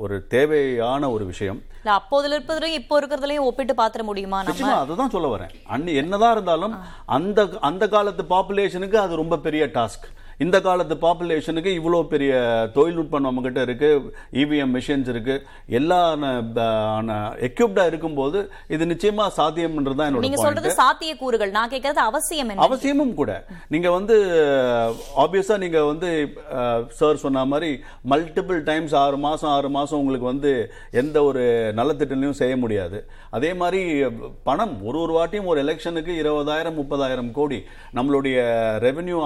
[0.00, 1.58] ஒரு தேவையான ஒரு விஷயம்.
[1.78, 5.52] இல்ல அப்போதுல இருப்பதுலயும் இப்போ இருக்கிறதுலயும் ஒப்பிட்டு பாத்திர முடியுமா நிச்சயமா அதுதான் சொல்ல வரேன்.
[5.68, 6.74] அன்னி என்னதான் இருந்தாலும்
[7.16, 10.06] அந்த அந்த காலத்து பாப்புலேஷனுக்கு அது ரொம்ப பெரிய டாஸ்க்
[10.40, 12.32] இந்த காலத்து பாப்புலேஷனுக்கு இவ்வளோ பெரிய
[12.74, 13.90] தொழில்நுட்பம் நம்மகிட்ட இருக்கு
[14.32, 15.34] இவிஎம் மிஷின்ஸ் இருக்கு
[15.68, 16.00] எல்லா
[17.48, 23.32] எக்யூப்டா இருக்கும்போது இது நிச்சயமா சாத்தியம்ன்றது தான் என்னோட சாத்திய கூறுகள் நான் கேட்கறது அவசியம் அவசியமும் கூட.
[23.68, 24.16] நீங்க வந்து
[25.24, 26.08] ஆப்வியஸா நீங்க வந்து
[27.00, 27.70] சார் சொன்ன மாதிரி
[28.12, 30.52] மல்டிபிள் டைம்ஸ் ஆறு மாசம் ஆறு மாசம் உங்களுக்கு வந்து
[30.92, 31.42] எந்த ஒரு
[31.78, 32.98] நலத்திட்டங்களையும் செய்ய முடியாது.
[33.30, 33.80] அதே மாதிரி
[34.42, 37.58] பணம் ஒரு ஒரு வாட்டியும் ஒரு எலெக்ஷனுக்கு இருபதாயிரம் முப்பதாயிரம் கோடி
[37.94, 38.36] நம்மளுடைய
[38.86, 39.18] ரெவென்யூ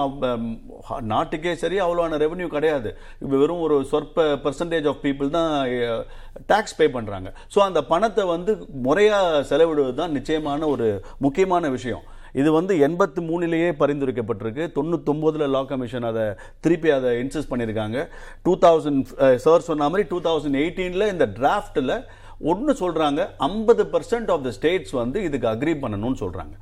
[1.11, 2.89] நாட்டுக்கே சரி அவ்வளோவான ரெவன்யூ கிடையாது.
[3.31, 5.49] வெறும் ஒரு சொற்ப பர்சன்டேஜ் ஆஃப் பீப்புள் தான்
[6.51, 8.53] டேக்ஸ் பே பண்ணுறாங்க ஸோ அந்த பணத்தை வந்து
[8.87, 10.87] முறையாக செலவிடுவது தான் நிச்சயமான ஒரு
[11.25, 12.05] முக்கியமான விஷயம்.
[12.41, 14.63] இது வந்து எண்பத்தி மூணுலேயே பரிந்துரைக்கப்பட்டிருக்கு.
[14.77, 16.25] தொண்ணூத்தொம்போதில் லா கமிஷன் அதை
[16.63, 17.99] திருப்பி அதை இன்சிஸ்ட் பண்ணியிருக்காங்க.
[18.45, 19.11] டூ தௌசண்ட்
[19.45, 21.93] சார் சொன்ன மாதிரி டூ தௌசண்ட் எயிட்டீனில் இந்த டிராஃப்டில்
[22.51, 26.53] ஒன்று சொல்கிறாங்க ஐம்பது பர்சன்ட் ஆஃப் த ஸ்டேட்ஸ் வந்து இதுக்கு அக்ரி பண்ணணும்னு சொல்கிறாங்க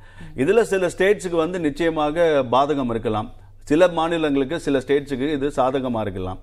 [0.42, 3.28] இதில் சில ஸ்டேட்ஸுக்கு வந்து நிச்சயமாக பாதகம் இருக்கலாம்.
[3.70, 6.40] சில மாநிலங்களுக்கு சில ஸ்டேட்ஸுக்கு இது சாதகமாக இருக்கலாம்.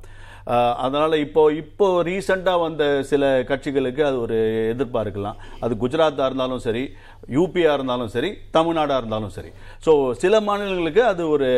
[0.86, 4.38] அதனால் இப்போது இப்போ இப்போ வந்த சில கட்சிகளுக்கு அது ஒரு
[4.72, 5.38] எதிர்ப்பாக இருக்கலாம்.
[5.66, 6.84] அது குஜராத்தாக இருந்தாலும் சரி
[7.36, 9.52] யூபியாக இருந்தாலும் சரி தமிழ்நாடாக இருந்தாலும் சரி.
[9.86, 9.92] ஸோ
[10.24, 11.50] சில மாநிலங்களுக்கு அது ஒரு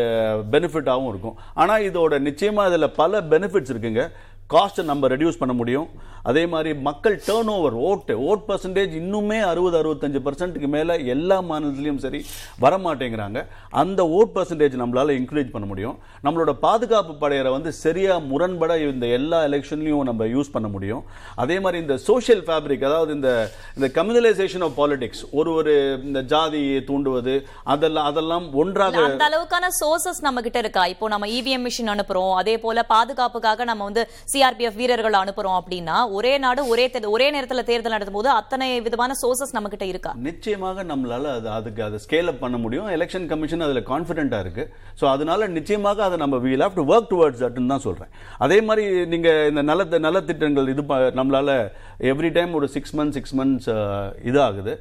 [0.53, 1.37] பெனிஃபிட்டாகவும் இருக்கும்.
[1.63, 4.03] ஆனால் இதோட நிச்சயமாக இதில் பல பெனிஃபிட்ஸ் இருக்குங்க.
[4.53, 5.87] காஸ்ட்டை நம்ம ரெடியூஸ் பண்ண முடியும்.
[6.29, 11.99] அதே மாதிரி மக்கள் டேர்ன் ஓவர் ஓட்டு ஓட் பர்சன்டேஜ் இன்னுமே அறுபது அறுபத்தஞ்சு பர்சன்ட்டுக்கு மேலே எல்லா மாநிலத்துலேயும்
[12.05, 12.19] சரி
[12.63, 13.39] வரமாட்டேங்கிறாங்க.
[13.81, 15.97] அந்த ஓட் பர்சன்டேஜ் நம்மளால இன்க்ரீஸ் பண்ண முடியும்.
[16.25, 21.03] நம்மளோட பாதுகாப்பு படையரை வந்து சரியாக முரண்பட இந்த எல்லா எலெக்ஷன்லையும் நம்ம யூஸ் பண்ண முடியும்.
[21.43, 23.31] அதே மாதிரி இந்த சோஷியல் ஃபேப்ரிக் அதாவது இந்த
[23.77, 25.75] இந்த கம்யூனலைசேஷன் ஆஃப் பாலிடிக்ஸ் ஒரு ஒரு
[26.07, 27.35] இந்த ஜாதியை தூண்டுவது
[27.75, 30.85] அதெல்லாம் அதெல்லாம் ஒன்றாக அந்த அளவுக்கான சோர்சஸ் நம்ம கிட்ட இருக்கா?
[30.95, 34.05] இப்போ நம்ம இவிஎம் மிஷின் அனுப்புறோம் அதே போல பாதுகாப்புக்காக நம்ம வந்து
[34.35, 39.55] சிஆர்பிஎஃப் வீரர்கள் அனுப்புறோம் அப்படின்னா ஒரே நாடு ஒரே ஒரே நேரத்தில் தேர்தல் நடத்தும் போது அத்தனை விதமான சோர்சஸ்
[39.57, 40.11] நம்ம கிட்ட இருக்கா?
[40.27, 42.87] நிச்சயமாக நம்மளால அது அதுக்கு அதை ஸ்கேல் அப் பண்ண முடியும்.
[42.87, 44.63] எலெக்ஷன் கமிஷன் அதில் கான்ஃபிடென்ட்டாக இருக்கு.
[45.01, 49.05] ஸோ அதனால நிச்சயமாக அதை நம்ம will have to work towards தட்னு தான் சொல்கிறேன் அதே மாதிரி
[49.05, 51.49] நீங்கள் இந்த நல நலத்திட்டங்கள் இது ப- நம்மளால
[52.11, 53.69] எவ்ரி டைம் ஒரு சிக்ஸ் மந்த்ஸ் சிக்ஸ் மந்த்ஸ்
[54.31, 54.75] இதாகுது.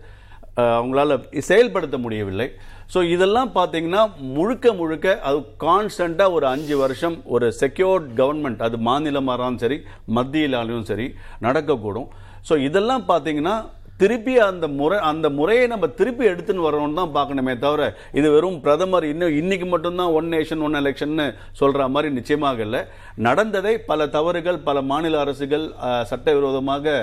[0.57, 1.12] அவங்களால
[1.43, 2.47] செயல்படுத்த முடியவில்லை.
[2.92, 4.03] ஸோ இதெல்லாம் பார்த்தீங்கன்னா
[4.37, 9.79] முழுக்க முழுக்க அது கான்ஸ்டண்ட்டாக ஒரு அஞ்சு வருஷம் ஒரு செக்யூர்ட் கவர்மெண்ட் அது மாநிலமாக சரி
[10.18, 11.07] மத்தியிலாலும் சரி
[11.47, 12.11] நடக்கக்கூடும்.
[12.49, 13.57] ஸோ இதெல்லாம் பார்த்தீங்கன்னா
[14.03, 17.83] திருப்பி அந்த முறை அந்த முறையை நம்ம திருப்பி எடுத்துன்னு வரணும்னு தான் பார்க்கணுமே தவிர
[18.18, 21.27] இது வெறும் பிரதமர் இன்னும் இன்னைக்கு மட்டும்தான் ஒன் நேஷன் ஒன் எலெக்ஷன்னு
[21.61, 22.81] சொல்கிற மாதிரி நிச்சயமாக இல்லை.
[23.27, 25.66] நடந்ததை பல தவறுகள் பல மாநில அரசுகள்
[26.12, 26.97] சட்டவிரோதமாக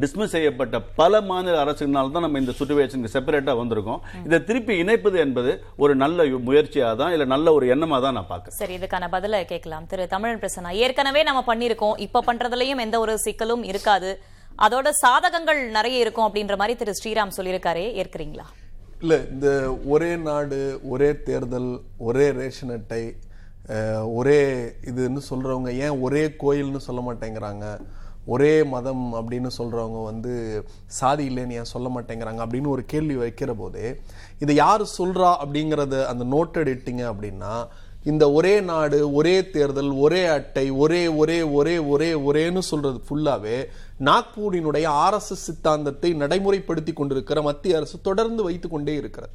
[0.00, 4.00] டிஸ்மிஸ் செய்யப்பட்ட பல மாநில அரசுகளால் தான் நம்ம இந்த சுச்சுவேஷனுக்கு செப்பரேட்டாக வந்திருக்கோம்.
[4.26, 5.52] இதை திருப்பி இணைப்பது என்பது
[5.84, 8.58] ஒரு நல்ல முயற்சியாக தான் இல்லை நல்ல ஒரு எண்ணமாக தான் நான் பார்க்குறேன்.
[8.60, 9.86] சரி இதுக்கான பதில கேட்கலாம்.
[9.92, 14.12] திரு தமிழன் பிரசன்னா ஏற்கனவே நம்ம பண்ணிருக்கோம் இப்ப பண்றதுலயும் எந்த ஒரு சிக்கலும் இருக்காது.
[14.66, 17.84] அதோட சாதகங்கள் நிறைய இருக்கும் அப்படின்ற மாதிரி திரு ஸ்ரீராம் சொல்லியிருக்காரே.
[18.02, 18.46] ஏற்கிறீங்களா?
[19.02, 19.48] இல்ல இந்த
[19.94, 20.60] ஒரே நாடு
[20.92, 21.70] ஒரே தேர்தல்
[22.08, 23.02] ஒரே ரேஷன் அட்டை
[24.18, 24.38] ஒரே
[24.90, 27.66] இதுன்னு சொல்றவங்க ஏன் ஒரே கோயில்னு சொல்ல மாட்டேங்கிறாங்க?
[28.24, 34.00] ஒரே மதம் அப்படின்னு சொல்கிறவங்க வந்து சாதி இல்லைன்னு ஏன் சொல்ல மாட்டேங்கிறாங்க அப்படின்னு ஒரு கேள்வி வைக்கிற போது
[34.38, 37.66] இதை யார் சொல்கிறா அப்படிங்கிறத அந்த நோட் எடுத்தீங்க அப்படின்னா
[38.04, 43.66] இந்த ஒரே நாடு ஒரே தேர்தல் ஒரே அட்டை ஒரே ஒரே ஒரே ஒரே ஒரேன்னு சொல்றது ஃபுல்லாவே
[44.00, 49.32] நாக்பூரினுடைய ஆர்எஸ்எஸ் சித்தாந்தத்தை நடைமுறைப்படுத்தி கொண்டிருக்கிற மத்திய அரசு தொடர்ந்து வைத்து கொண்டே இருக்கிறது.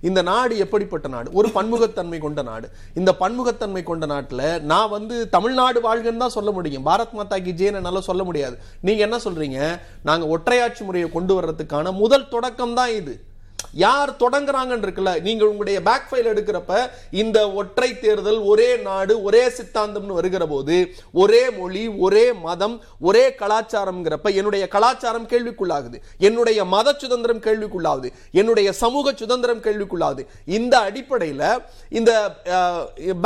[0.00, 1.32] இந்த நாடு எப்படிப்பட்ட நாடு?
[1.32, 2.70] ஒரு பன்முகத்தன்மை கொண்ட நாடு.
[2.94, 6.86] இந்த பன்முகத்தன்மை கொண்ட நாட்டில் நான் வந்து தமிழ்நாடு வாழ்கன்னு தான் சொல்ல முடியும்.
[6.86, 8.58] பாரத் மாதா கி ஜேன்னு என்னால் சொல்ல முடியாது.
[8.80, 13.26] நீங்கள் என்ன சொல்கிறீங்க நாங்கள் ஒற்றையாட்சி முறையை கொண்டு வர்றதுக்கான முதல் தொடக்கம் தான் இது.
[13.72, 20.18] யார் தொடங்குறாங்கன்னு இருக்குல்ல நீங்க உங்களுடைய பேக் ஃபைல் எடுக்கிறப்ப இந்த ஒற்றை தேர்தல் ஒரே நாடு ஒரே சித்தாந்தம்னு
[20.18, 20.76] வருகிற போது
[21.12, 25.98] ஒரே மொழி ஒரே மதம் ஒரே கலாச்சாரம்ங்கிறப்ப என்னுடைய கலாச்சாரம் கேள்விக்குள்ளாகுது.
[26.18, 28.10] என்னுடைய மத சுதந்திரம் கேள்விக்குள்ளாகுது.
[28.32, 30.24] என்னுடைய சமூக சுதந்திரம் கேள்விக்குள்ளாகுது.
[30.44, 31.46] இந்த அடிப்படையில்
[31.88, 32.12] இந்த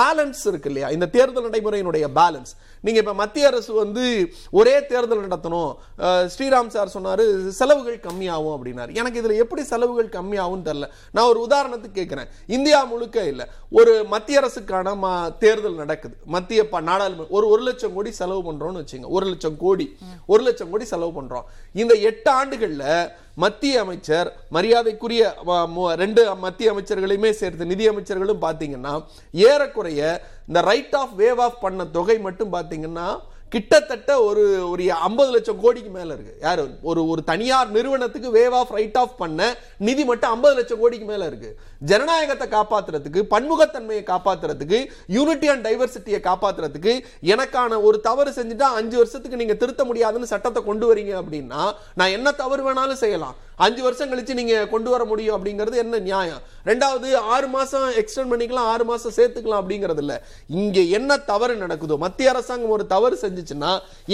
[0.01, 0.89] பேலன்ஸ் இருக்கு இல்லையா?
[0.89, 5.75] இந்த தேர்தல் நடைமுறையினுடைய பேலன்ஸ் நீங்க இப்ப மத்திய அரசு வந்து ஒரே தேர்தல் நடத்தணும்.
[5.99, 8.95] ஸ்ரீராம் சார் சொன்னாரு செலவுகள் கம்மியாகும் அப்படின்னாரு.
[8.95, 10.89] எனக்கு இதுல எப்படி செலவுகள் கம்மியாகும் தெரியல.
[11.13, 13.49] நான் ஒரு உதாரணத்துக்கு கேட்கிறேன் இந்தியா முழுக்க இல்ல.
[13.71, 16.17] ஒரு மத்திய அரசுக்கான ம- தேர்தல் நடக்குது.
[16.27, 19.09] மத்திய ப- நாடாளுமன்ற ஒரு ஒரு லட்சம் கோடி செலவு பண்றோம்னு வச்சுங்க.
[19.09, 19.97] ஒரு லட்சம் கோடி.
[20.27, 21.43] ஒரு லட்சம் கோடி செலவு பண்றோம்.
[21.73, 28.95] இந்த எட்டு ஆண்டுகள்ல மத்திய அமைச்சர் மரியாதைக்குரிய ம- ரெண்டு மத்திய அமைச்சர்களையுமே சேர்த்து நிதி அமைச்சர்களும் பார்த்தீங்கன்னா
[29.33, 30.03] ஏறக்குறைய
[30.49, 33.07] இந்த ரைட் ஆஃப் வேவ் ஆஃப் பண்ண தொகை மட்டும் பார்த்தீங்கன்னா
[33.49, 36.39] கிட்டத்தட்ட ஒரு ஒரு ஐம்பது லட்சம் கோடிக்கு மேலே இருக்கு.
[36.41, 36.63] யார்?
[36.83, 41.27] ஒரு ஒரு தனியார் நிறுவனத்துக்கு வேவ் ஆஃப் ரைட் ஆஃப் பண்ண நிதி மட்டும் ஐம்பது லட்சம் கோடிக்கு மேலே
[41.27, 41.57] இருக்குது
[41.91, 44.79] ஜனநாயகத்தை காப்பாற்றுறதுக்கு பன்முகத்தன்மையை காப்பாத்துறதுக்கு
[45.17, 46.93] யூனிட்டி அண்ட் டைவர்சிட்டியை காப்பாற்றுறதுக்கு
[47.33, 51.63] எனக்கான ஒரு தவறு செஞ்சுட்டா அஞ்சு வருஷத்துக்கு நீங்கள் திருத்த முடியாதுன்னு சட்டத்தை கொண்டு வரீங்க அப்படின்னா
[51.95, 53.37] நான் என்ன தவறு வேணாலும் செய்யலாம்.
[53.67, 56.41] அஞ்சு வருஷம் கழிச்சு நீங்க கொண்டு வர முடியும் அப்படிங்கிறது என்ன நியாயம்?
[56.71, 60.15] ரெண்டாவது ஆறு மாசம் எக்ஸ்டெண்ட் பண்ணிக்கலாம் ஆறு மாசம் சேர்த்துக்கலாம் அப்படிங்கிறது இல்ல.
[60.63, 63.73] இங்க என்ன தவறு நடக்குதோ மத்திய அரசாங்கம் ஒரு தவறு செஞ்சுச்சுன்னா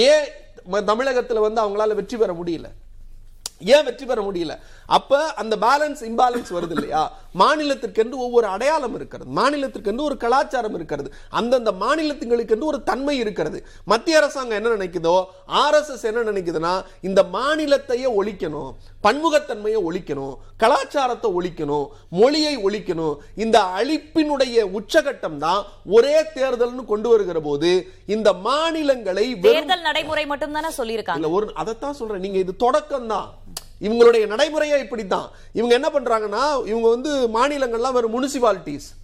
[0.09, 0.27] ஏன்
[0.91, 2.69] தமிழகத்தில் தமிழகத்துல வந்து அவங்களால வெற்றி பெற முடியல?
[3.61, 4.55] ஏன் வெற்றி பெற முடியல?
[4.97, 7.03] அப்ப அந்த பேலன்ஸ் இம்பேலன்ஸ் வருது இல்லையா
[7.41, 9.29] மாநிலத்திற்கென்று ஒவ்வொரு அடையாளம் இருக்கிறது.
[9.39, 11.09] மாநிலத்திற்கென்று ஒரு கலாச்சாரம் இருக்கிறது.
[11.41, 13.59] அந்தந்த மாநிலத்துங்களுக்கென்று ஒரு தன்மை இருக்கிறது.
[13.93, 15.17] மத்திய அரசாங்கம் என்ன நினைக்குதோ
[15.63, 16.75] ஆர்எஸ்எஸ் என்ன நினைக்குதுன்னா
[17.09, 18.71] இந்த மாநிலத்தையே ஒழிக்கணும்
[19.07, 21.87] பன்முகத்தன்மையை ஒழிக்கணும் கலாச்சாரத்தை ஒழிக்கணும்
[22.21, 25.61] மொழியை ஒழிக்கணும் இந்த அழிப்பினுடைய உச்சகட்டம் தான்
[25.97, 27.71] ஒரே தேர்தல்னு கொண்டு வருகிற போது
[28.17, 32.25] இந்த மாநிலங்களை தேர்தல் நடைமுறை மட்டும் தானே சொல்லியிருக்காங்க ஒரு அதைத்தான் சொல்றேன்.
[32.25, 33.29] நீங்க இது தொடக்கம் தான்
[33.81, 35.31] இவங்களுடைய நடைமுறையே இப்படித்தான்.
[35.53, 38.97] இவங்க என்ன பண்ணுறாங்கன்னா இவங்க வந்து மாநிலங்கள்லாம் வெறும் முனிசிபாலிட்டிஸ்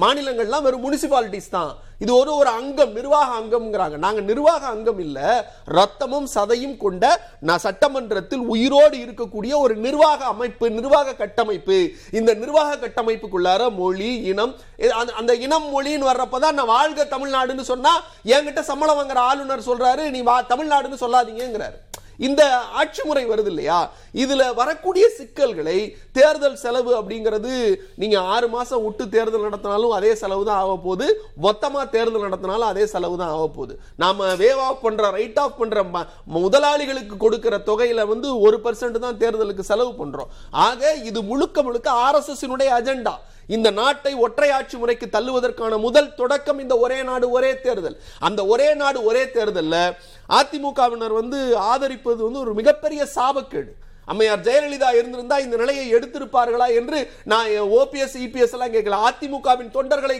[0.00, 1.76] மாநிலங்கள்லாம் வெறும் முனிசிபாலிட்டிஸ் தான்.
[1.98, 3.96] இது ஒரு ஒரு அங்கம் நிர்வாக அங்கம்ங்கிறாங்க.
[3.96, 5.22] நாங்கள் நிர்வாக அங்கம் இல்லை.
[5.70, 11.90] ரத்தமும் சதையும் கொண்ட நான் சட்டமன்றத்தில் உயிரோடு இருக்கக்கூடிய ஒரு நிர்வாக அமைப்பு நிர்வாக கட்டமைப்பு.
[12.12, 14.54] இந்த நிர்வாக கட்டமைப்புக்குள்ளார மொழி இனம்
[14.94, 20.20] அந்த- அந்த இனம் மொழின்னு வர்றப்பதான் நான் வாழ்க தமிழ்நாடுன்னு சொன்னால் என்கிட்ட சம்பளம் வாங்குற ஆளுநர் சொல்கிறாரு நீ
[20.20, 21.86] வா தமிழ்நாடுன்னு சொல்லாதீங்கிறாரு
[22.18, 29.08] இந்த ஆட்சி முறை வருது இல்லையா இதுல வரக்கூடிய சிக்கல்களை தேர்தல் செலவு அப்படிங்கிறது நீங்க ஆறு மாசம் விட்டு
[29.08, 31.22] தேர்தல் நடத்தினாலும் அதே செலவு தான் ஆக போகுது.
[31.42, 33.80] மொத்தமா தேர்தல் நடத்தினாலும் அதே செலவு தான் ஆக போகுது.
[33.96, 39.16] நாம வேவ் ஆஃப் பண்ற ரைட் ஆஃப் பண்ற ம- முதலாளிகளுக்கு கொடுக்கிற தொகையில வந்து ஒரு பர்சன்ட் தான்
[39.16, 40.26] தேர்தலுக்கு செலவு பண்றோம்.
[40.50, 43.12] ஆக இது முழுக்க முழுக்க ஆர்எஸ்எஸ் அஜெண்டா
[43.56, 47.98] இந்த நாட்டை ஒற்றை ஆட்சி முறைக்கு தள்ளுவதற்கான முதல் தொடக்கம் இந்த ஒரே நாடு ஒரே தேர்தல்.
[48.28, 49.94] அந்த ஒரே நாடு ஒரே தேர்தலில்
[50.38, 51.38] அதிமுகவினர் வந்து
[51.72, 53.70] ஆதரிப்பது வந்து ஒரு மிகப்பெரிய சாபக்கேடு.
[54.12, 56.98] அம்மையார் ஜெயலலிதா இருந்திருந்தா இந்த நிலையை எடுத்திருப்பார்களா என்று
[57.32, 59.00] நான் ஓபிஎஸ் இபிஎஸ் எல்லாம் கேட்கல.
[59.08, 60.18] அதிமுகவின் தொண்டர்களை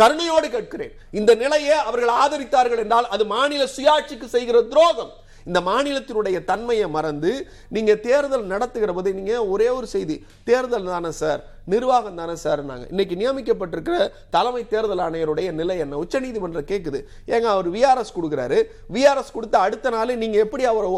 [0.00, 0.92] கருணையோடு கேட்கிறேன்.
[1.20, 5.12] இந்த நிலையை அவர்கள் ஆதரித்தார்கள் என்றால் அது மாநில சுயாட்சிக்கு செய்கிற துரோகம்.
[5.46, 7.32] இந்த மாநிலத்தினுடைய தன்மையை மறந்து
[7.68, 12.86] நீங்க தேர்தல் நடத்துகிற போது நீங்க ஒரே ஒரு செய்தி தேர்தல் தானே சார் நிர்வாகம் தானே சார் நாங்க
[12.90, 13.96] இன்னைக்கு நியமிக்கப்பட்டிருக்கிற
[14.30, 15.96] தலைமை தேர்தல் ஆணையருடைய நிலை என்ன?
[15.96, 18.58] உச்சநீதிமன்றம் கேட்குது ஏங்க அவர் விஆர்எஸ் கொடுக்குறாரு.
[18.94, 20.88] விஆர்எஸ் கொடுத்த அடுத்த நாள் நீங்க எப்படி அவர்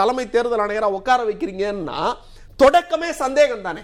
[0.00, 2.00] தலைமை தேர்தல் ஆணையராக உட்கார வைக்கிறீங்கன்னா
[2.58, 3.82] தொடக்கமே சந்தேகம் தானே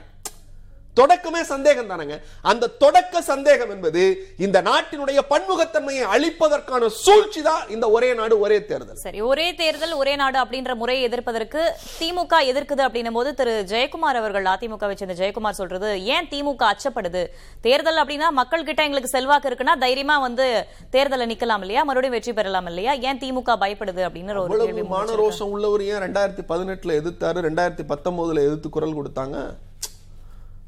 [0.96, 2.16] தொடக்கமே சந்தேகம் தானங்க?
[2.50, 4.02] அந்த தொடக்க சந்தேகம் என்பது
[4.46, 8.98] இந்த நாட்டினுடைய பன்முகத்தன்மையை அழிப்பதற்கான சூழ்ச்சி தான் இந்த ஒரே நாடு ஒரே தேர்தல்.
[9.04, 11.62] சரி ஒரே தேர்தல் ஒரே நாடு அப்படின்ற முறையை எதிர்ப்பதற்கு
[12.00, 13.54] திமுக எதிர்க்குது அப்படின்னும் போது திரு.
[13.72, 17.24] ஜெயக்குமார் அவர்கள் அதிமுகவை சேர்ந்த ஜெயக்குமார் சொல்றது ஏன் திமுக அச்சப்படுது?
[17.68, 20.46] தேர்தல் அப்படின்னா மக்கள் கிட்ட எங்களுக்கு செல்வாக்கு இருக்குன்னா தைரியமா வந்து
[20.96, 21.82] தேர்தலை நிக்கலாம் இல்லையா?
[21.88, 22.94] மறுபடியும் வெற்றி பெறலாம் இல்லையா?
[23.08, 24.04] ஏன் திமுக பயப்படுது?
[24.10, 25.20] அப்படின்னு ஒரு கேள்வி அவ்வளவு மான முன்வச்சிருக்காங்க.
[25.24, 29.38] ரோஷம் உள்ளவர் ஏன் ரெண்டாயிரத்தி பதினெட்டுல எதிர்த்தாரு ரெண்டாயிரத்தி பத்தொன்பதுல எதிர்த்து குரல் கொடுத்தாங்க?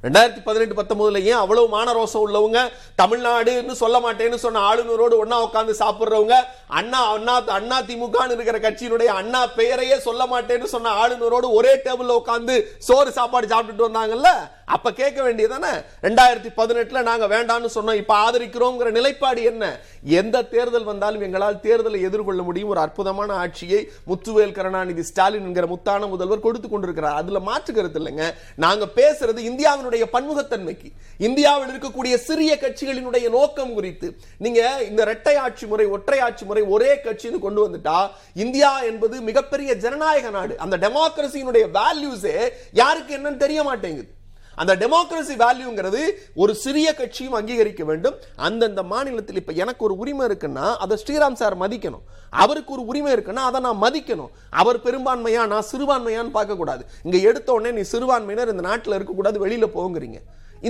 [0.05, 2.59] ரெண்டாயிரத்தி பதினெட்டு பத்தொன்பதுல ஏன் அவ்வளவு மானரோசம் உள்ளவங்க
[2.99, 6.37] தமிழ்நாடுன்னு சொல்ல மாட்டேன்னு சொன்ன ஆளுநரோடு ஒன்னா உட்காந்து சாப்பிடுறவங்க
[6.79, 12.57] அண்ணா அண்ணா அண்ணா திமுகன்னு இருக்கிற கட்சியினுடைய அண்ணா பெயரையே சொல்ல மாட்டேன்னு சொன்ன ஆளுநரோடு ஒரே டேபிள்ல உட்காந்து
[12.89, 14.31] சோறு சாப்பாடு சாப்பிட்டுட்டு வந்தாங்கல்ல?
[14.67, 15.73] அப்ப கேட்க வேண்டியதானே?
[16.03, 19.81] ரெண்டாயிரத்தி பதினெட்டுல நாங்க வேண்டாம்னு சொன்னோம் இப்ப ஆதரிக்கிறோங்கிற நிலைப்பாடு என்ன?
[20.03, 22.69] எந்த தேர்தல் வந்தாலும் எங்களால் தேர்தலை எதிர்கொள்ள முடியும்.
[22.69, 27.15] ஒரு அற்புதமான ஆட்சியை முத்துவேல் கருணாநிதி ஸ்டாலின் என்கிற முத்தான முதல்வர் கொடுத்து கொண்டிருக்கிறார்.
[27.15, 28.35] அதுல மாற்று கருத்து இல்லைங்க.
[28.57, 34.17] நாங்க பேசுறது இந்தியாவினுடைய பன்முகத்தன்மைக்கு இந்தியாவில் இருக்கக்கூடிய சிறிய கட்சிகளினுடைய நோக்கம் குறித்து.
[34.39, 39.75] நீங்க இந்த இரட்டை ஆட்சி முறை ஒற்றை ஆட்சி முறை ஒரே கட்சின்னு கொண்டு வந்துட்டா இந்தியா என்பது மிகப்பெரிய
[39.75, 40.59] ஜனநாயக நாடு.
[40.59, 44.23] அந்த டெமோக்ரஸியினுடைய வேல்யூஸே யாருக்கு என்னன்னு தெரிய மாட்டேங்குது.
[44.63, 46.03] அந்த டெமோக்ரஸி வேல்யூங்கிறது
[46.43, 48.17] ஒரு சிறிய கட்சியும் அங்கீகரிக்க வேண்டும்.
[48.49, 52.05] அந்தந்த மாநிலத்தில் இப்போ எனக்கு ஒரு உரிமை இருக்குன்னா அதை ஸ்ரீராம் சார் மதிக்கணும்.
[52.45, 54.31] அவருக்கு ஒரு உரிமை இருக்குன்னா அதை நான் மதிக்கணும்.
[54.63, 60.21] அவர் பெரும்பான்மையா நான் சிறுபான்மையான்னு பார்க்கக்கூடாது இங்கே எடுத்த உடனே நீ சிறுபான்மையினர் இந்த நாட்டில் இருக்கக்கூடாது வெளியில் போங்கிறீங்க.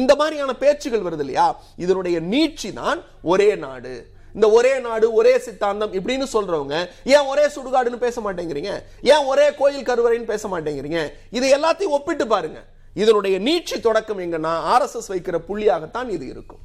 [0.01, 1.47] இந்த மாதிரியான பேச்சுகள் வருது இல்லையா?
[1.85, 3.01] இதனுடைய நீட்சி தான்
[3.33, 3.95] ஒரே நாடு.
[4.37, 6.77] இந்த ஒரே நாடு ஒரே சித்தாந்தம் இப்படின்னு சொல்றவங்க
[7.17, 8.73] ஏன் ஒரே சுடுகாடுன்னு பேச மாட்டேங்கிறீங்க?
[9.13, 11.03] ஏன் ஒரே கோயில் கருவறைன்னு பேச மாட்டேங்கிறீங்க?
[11.39, 12.61] இது எல்லாத்தையும் ஒப்பிட்டு பாருங்க.
[13.03, 16.63] இதனுடைய நீட்சி தொடக்கம் எங்கன்னா ஆர்எஸ்எஸ் வைக்கிற புள்ளியாகத்தான் இது இருக்கும்.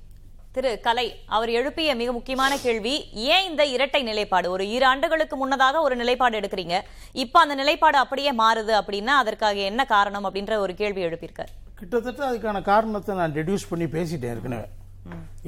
[0.55, 2.93] திரு கலை அவர் எழுப்பிய மிக முக்கியமான கேள்வி
[3.33, 4.47] ஏன் இந்த இரட்டை நிலைப்பாடு?
[4.55, 6.77] ஒரு இரு ஆண்டுகளுக்கு முன்னதாக ஒரு நிலைப்பாடு எடுக்கிறீங்க.
[7.23, 11.51] இப்ப அந்த நிலைப்பாடு அப்படியே மாறுது அப்படின்னா அதற்காக என்ன காரணம் அப்படின்ற ஒரு கேள்வி எழுப்பியிருக்காரு.
[11.79, 14.67] கிட்டத்தட்ட அதுக்கான காரணத்தை நான் டெடியூஸ் பண்ணி பேசிட்டேன் ஏற்கனவே.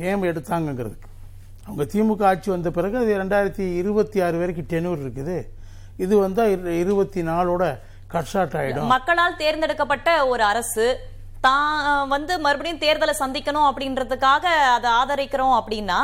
[0.10, 1.10] ஏன் எடுத்தாங்கங்கிறதுக்கு
[1.65, 5.38] அவங்க திமுக ஆட்சி வந்த பிறகு அது ரெண்டாயிரத்தி இருபத்தி ஆறு வரைக்கும் டெனூர் இருக்குது.
[6.04, 6.44] இது வந்து
[6.84, 7.63] இருபத்தி நாலோட
[8.91, 10.88] மக்களால் தேர்ந்தெடுக்கப்பட்ட ஒரு அரசு
[11.41, 11.69] தான்
[12.10, 16.00] வந்து மறுபடியும் தேர்தலை சந்திக்கணும் அப்படின்றதுக்காக அதை ஆதரிக்கிறோம் அப்படின்னா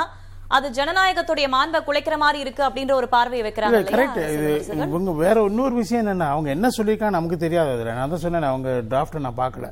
[0.50, 4.52] அது ஜனநாயகத்துடைய மாண்பை குலைக்கிற மாதிரி இருக்கு அப்படின்ற ஒரு பார்வையை வைக்கிறாங்க கரெக்ட் இது?
[4.86, 7.93] இவங்க வேற இன்னொரு விஷயம் என்னன்னா அவங்க என்ன சொல்லியிருக்காங்க நமக்கு தெரியாது அதுல.
[7.93, 9.67] நான் தான் சொன்னேன் அவங்க டிராஃப்ட் நான் பார்க்கல.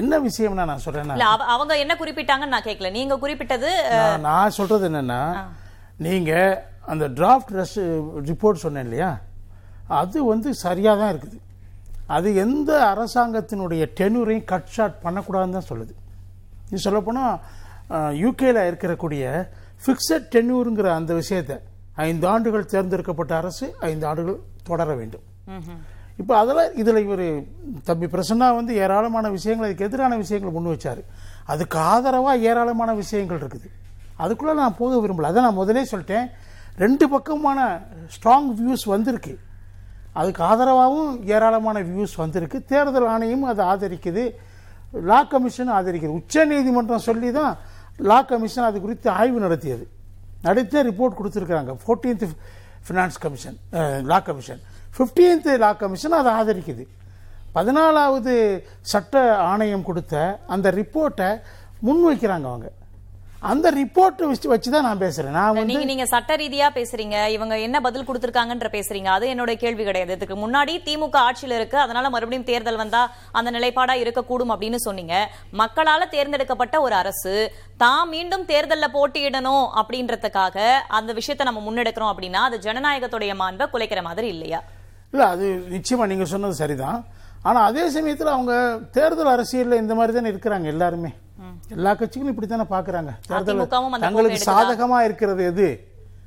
[0.00, 0.84] என்ன விஷயம்னா நான்
[1.30, 5.22] அவ- அவங்க என்ன குறிப்பிட்டாங்கன்னு நான் கேட்கல நீங்க குறிப்பிட்டது நான் நான் சொல்றது என்னன்னா
[6.00, 6.32] நீங்க
[6.86, 7.52] அந்த டிராஃப்ட்
[8.28, 9.10] ரிப்போர்ட் சொன்னேன் இல்லையா?
[9.94, 11.38] அது வந்து சரியா தான் இருக்குது.
[12.16, 15.92] அது எந்த அரசாங்கத்தினுடைய டெனூரையும் கட் ஷாட் பண்ணக்கூடாதுன்னு தான் சொல்லுது.
[16.70, 17.36] நீ சொல்லப்போனால்
[18.24, 19.24] யூகேல இருக்கக்கூடிய
[19.84, 21.56] ஃபிக்ஸட் டென்யூருங்கிற அந்த விஷயத்தை
[22.08, 25.24] ஐந்து ஆண்டுகள் தேர்ந்தெடுக்கப்பட்ட அரசு ஐந்து ஆண்டுகள் தொடர வேண்டும்.
[26.20, 27.24] இப்போ அதில் இதில் இவர்
[27.88, 31.02] தம்பி பிரசன்னா வந்து ஏராளமான விஷயங்கள் அதுக்கு எதிரான விஷயங்களை முன் வச்சார்.
[31.52, 33.68] அதுக்கு ஆதரவாக ஏராளமான விஷயங்கள் இருக்குது.
[34.24, 35.30] அதுக்குள்ளே நான் போக விரும்பல.
[35.32, 36.26] அதை நான் முதலே சொல்லிட்டேன்.
[36.84, 37.60] ரெண்டு பக்கமான
[38.14, 39.34] ஸ்ட்ராங் வியூஸ் வந்திருக்கு.
[40.12, 42.64] அதுக்கு ஆதரவாகவும் ஏராளமான வியூஸ் வந்திருக்கு.
[42.64, 44.24] தேர்தல் ஆணையம் அதை ஆதரிக்குது.
[45.10, 46.16] லா கமிஷன் ஆதரிக்குது.
[46.18, 47.52] உச்ச நீதிமன்றம் சொல்லி தான்
[48.10, 49.84] லா கமிஷன் அது குறித்து ஆய்வு நடத்தியது.
[50.42, 52.26] நடித்த ரிப்போர்ட் கொடுத்துருக்காங்க fourteenth
[52.86, 53.56] finance commission
[54.10, 54.60] law commission.
[54.96, 56.84] Fifteenth law commission அதை ஆதரிக்குது.
[57.54, 58.34] பதினாலாவது
[58.80, 61.30] சட்ட ஆணையம் கொடுத்த அந்த ரிப்போர்ட்டை
[61.86, 62.68] முன்வைக்கிறாங்க அவங்க.
[63.42, 67.16] அந்த ரிப்போர்ட்டை வச்சு வச்சு தான் நான் பேசுகிறேன் நான் வந்து நீங்க நீங்க சட்ட ரீதியா பேசுறீங்க.
[67.34, 69.08] இவங்க என்ன பதில் கொடுத்திருக்காங்கன்ற பேசுறீங்க.
[69.16, 70.12] அது என்னோட கேள்வி கிடையாது.
[70.16, 71.76] இதுக்கு முன்னாடி திமுக ஆட்சியில இருக்கு.
[71.84, 75.14] அதனால மறுபடியும் தேர்தல் வந்தா அந்த நிலைப்பாடா இருக்கக்கூடும் அப்படின்னு சொன்னீங்க.
[75.60, 77.34] மக்களால தேர்ந்தெடுக்கப்பட்ட ஒரு அரசு
[77.84, 80.58] தான் மீண்டும் தேர்தல்ல போட்டியிடணும் அப்படின்றதுக்காக
[80.98, 84.60] அந்த விஷயத்தை நம்ம முன்னெடுக்கிறோம் அப்படின்னா அது ஜனநாயகத்துடைய மாண்பை குலைக்கிற மாதிரி இல்லையா?
[85.12, 87.00] இல்லை அது நிச்சயமா நீங்க சொன்னது சரிதான்.
[87.42, 88.54] ஆனா அதே சமயத்தில் அவங்க
[88.98, 91.10] தேர்தல் அரசியல்ல இந்த மாதிரி தானே இருக்கிறாங்க எல்லாருமே.
[91.70, 94.54] எல்லா கட்சிகளும் இப்படி தானே பாக்குறாங்க தேர்தல் அதிமுகவும் தங்களுக்கு போக்கை எடுக்குதா?
[94.58, 95.68] சாதகமா இருக்கிறது எது?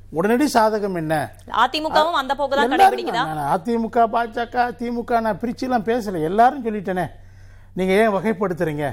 [0.09, 1.35] உடனடி சாதகம் என்ன?
[1.63, 3.23] அதிமுகவும் அந்த போக்கு தான் கடைபிடிக்குதா?
[3.53, 6.21] அதிமுக பாஜக திமுக நான் பிரிச்சுலாம் பேசல.
[6.23, 7.05] எல்லாரும் சொல்லிட்டேனே.
[7.73, 8.87] நீங்க ஏன் வகைப்படுத்துறீங்க?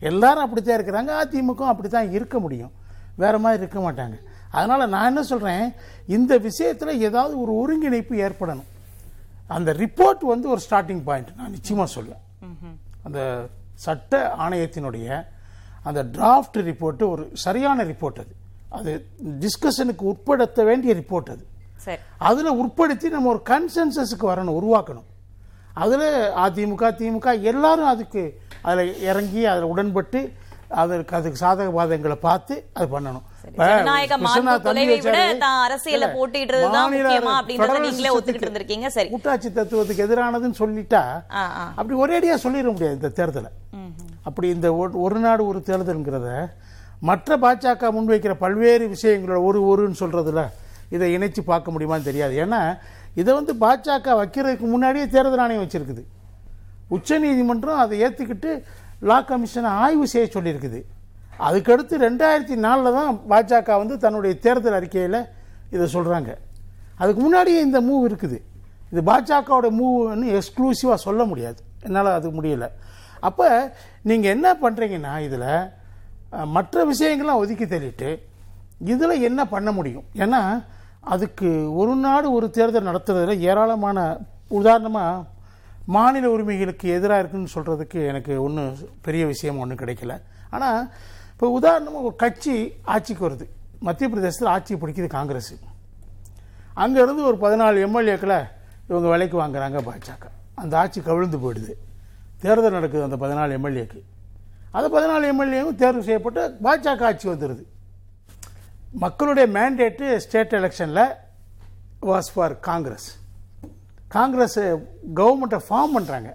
[0.00, 1.12] எல்லாரும் அப்படித்தான் இருக்கிறாங்க.
[1.24, 2.72] அதிமுக அப்படித்தான் இருக்க முடியும்.
[3.16, 4.16] வேற மாதிரி இருக்க மாட்டாங்க.
[4.50, 5.74] அதனால நான் என்ன சொல்றேன்?
[6.06, 8.68] இந்த விஷயத்துல ஏதாவது ஒரு ஒருங்கிணைப்பு ஏற்படணும்.
[9.46, 12.22] அந்த ரிப்போர்ட் வந்து ஒரு ஸ்டார்டிங் பாயிண்ட் நான் நிச்சயமா சொல்லுவேன்
[13.02, 15.24] அந்த சட்ட ஆணையத்தினுடைய
[15.88, 18.32] அந்த டிராஃப்ட் ரிப்போர்ட் ஒரு சரியான ரிப்போர்ட் அது.
[18.78, 18.92] அது
[19.42, 21.44] டிஸ்கஷனுக்கு உட்படுத்த வேண்டிய ரிப்போர்ட் அது.
[22.28, 25.08] அதில் உட்படுத்தி நம்ம ஒரு கன்சென்சஸுக்கு வரணும் உருவாக்கணும்.
[25.82, 26.08] அதில்
[26.44, 28.22] அதிமுக திமுக எல்லாரும் அதுக்கு
[28.68, 30.20] அதில் இறங்கி அதில் உடன்பட்டு
[30.82, 33.26] அதற்கு அதுக்கு சாதக பாதகங்களை பார்த்து அது பண்ணணும்.
[33.52, 34.62] ஜனநாயக மாண்பு
[35.02, 35.36] விட.
[36.70, 38.86] தான் முக்கியமா அப்படின்றத நீங்களே ஒத்துக்கிட்டு இருந்திருக்கீங்க.
[38.86, 39.08] சரி.
[39.08, 41.22] கூட்டாட்சி தத்துவத்துக்கு எதிரானதுன்னு சொல்லிட்டா.
[41.74, 43.76] அப்படி ஒரேடியா சொல்லிட முடியாது இந்த தேர்தலை.
[44.22, 46.46] அப்படி இந்த ஒரு- ஒரு நாடு ஒரு தேர்தல்ங்கிறத
[47.00, 50.48] மற்ற பாஜக முன்வைக்கிற பல்வேறு விஷயங்களோட ஒரு ஒருன்னு சொல்றதுல
[50.90, 52.46] இதை இணைச்சு பார்க்க முடியுமான்னு தெரியாது.
[52.46, 52.78] ஏன்னா
[53.14, 56.02] இதை வந்து பாஜக வைக்கிறதுக்கு முன்னாடியே தேர்தல் ஆணையம் வச்சிருக்குது.
[56.88, 58.62] உச்சநீதிமன்றம் அதை ஏற்றுக்கிட்டு
[59.00, 60.82] லா கமிஷனை ஆய்வு செய்ய சொல்லியிருக்குது.
[61.46, 65.20] அதுக்கடுத்து ரெண்டாயிரத்தி நாலில் தான் பாஜக வந்து தன்னுடைய தேர்தல் அறிக்கையில்
[65.74, 66.30] இதை சொல்கிறாங்க
[67.00, 68.38] அதுக்கு முன்னாடியே இந்த மூவ் இருக்குது.
[68.90, 71.60] இது பாஜகவோட மூவ்னு எக்ஸ்க்ளூசிவாக சொல்ல முடியாது.
[71.86, 72.66] என்னால் அது முடியல.
[73.28, 73.46] அப்போ
[74.08, 75.50] நீங்கள் என்ன பண்ணுறீங்கன்னா இதில்
[76.56, 78.10] மற்ற விஷயங்கள்லாம் ஒதுக்கி தள்ளிட்டு
[78.92, 80.06] இதில் என்ன பண்ண முடியும்?
[80.24, 80.42] ஏன்னா
[81.14, 81.48] அதுக்கு
[81.80, 83.98] ஒரு நாடு ஒரு தேர்தல் நடத்துறதுல ஏராளமான
[84.58, 85.24] உதாரணமாக
[85.96, 88.72] மாநில உரிமைகளுக்கு எதிராக இருக்குன்னு சொல்கிறதுக்கு எனக்கு ஒன்றும்
[89.06, 90.14] பெரிய விஷயம் ஒன்றும் கிடைக்கல.
[90.56, 90.80] ஆனால்
[91.34, 92.54] இப்போ உதாரணமாக ஒரு கட்சி
[92.94, 93.46] ஆட்சிக்கு வருது.
[93.86, 95.54] மத்திய பிரதேசத்தில் ஆட்சி பிடிக்குது காங்கிரஸ்.
[96.82, 98.38] அங்கேருந்து ஒரு பதினாலு எம்எல்ஏக்களை
[98.88, 100.24] இவங்க விலைக்கு வாங்குறாங்க பாஜக.
[100.62, 101.74] அந்த ஆட்சி கவிழ்ந்து போயிடுது.
[102.42, 104.00] தேர்தல் நடக்குது அந்த பதினாலு எம்எல்ஏக்கு.
[104.76, 107.64] அந்த பதினாலு எம்எல்ஏவும் தேர்வு செய்யப்பட்டு பாஜக ஆட்சி வந்துடுது
[109.04, 111.04] மக்களுடைய மேண்டேட்டு ஸ்டேட் எலெக்ஷனில்
[112.10, 113.08] வாஸ் ஃபார் காங்கிரஸ்.
[114.16, 114.58] காங்கிரஸ்
[115.20, 116.30] கவர்மெண்ட்டை ஃபார்ம் பண்ணுறாங்க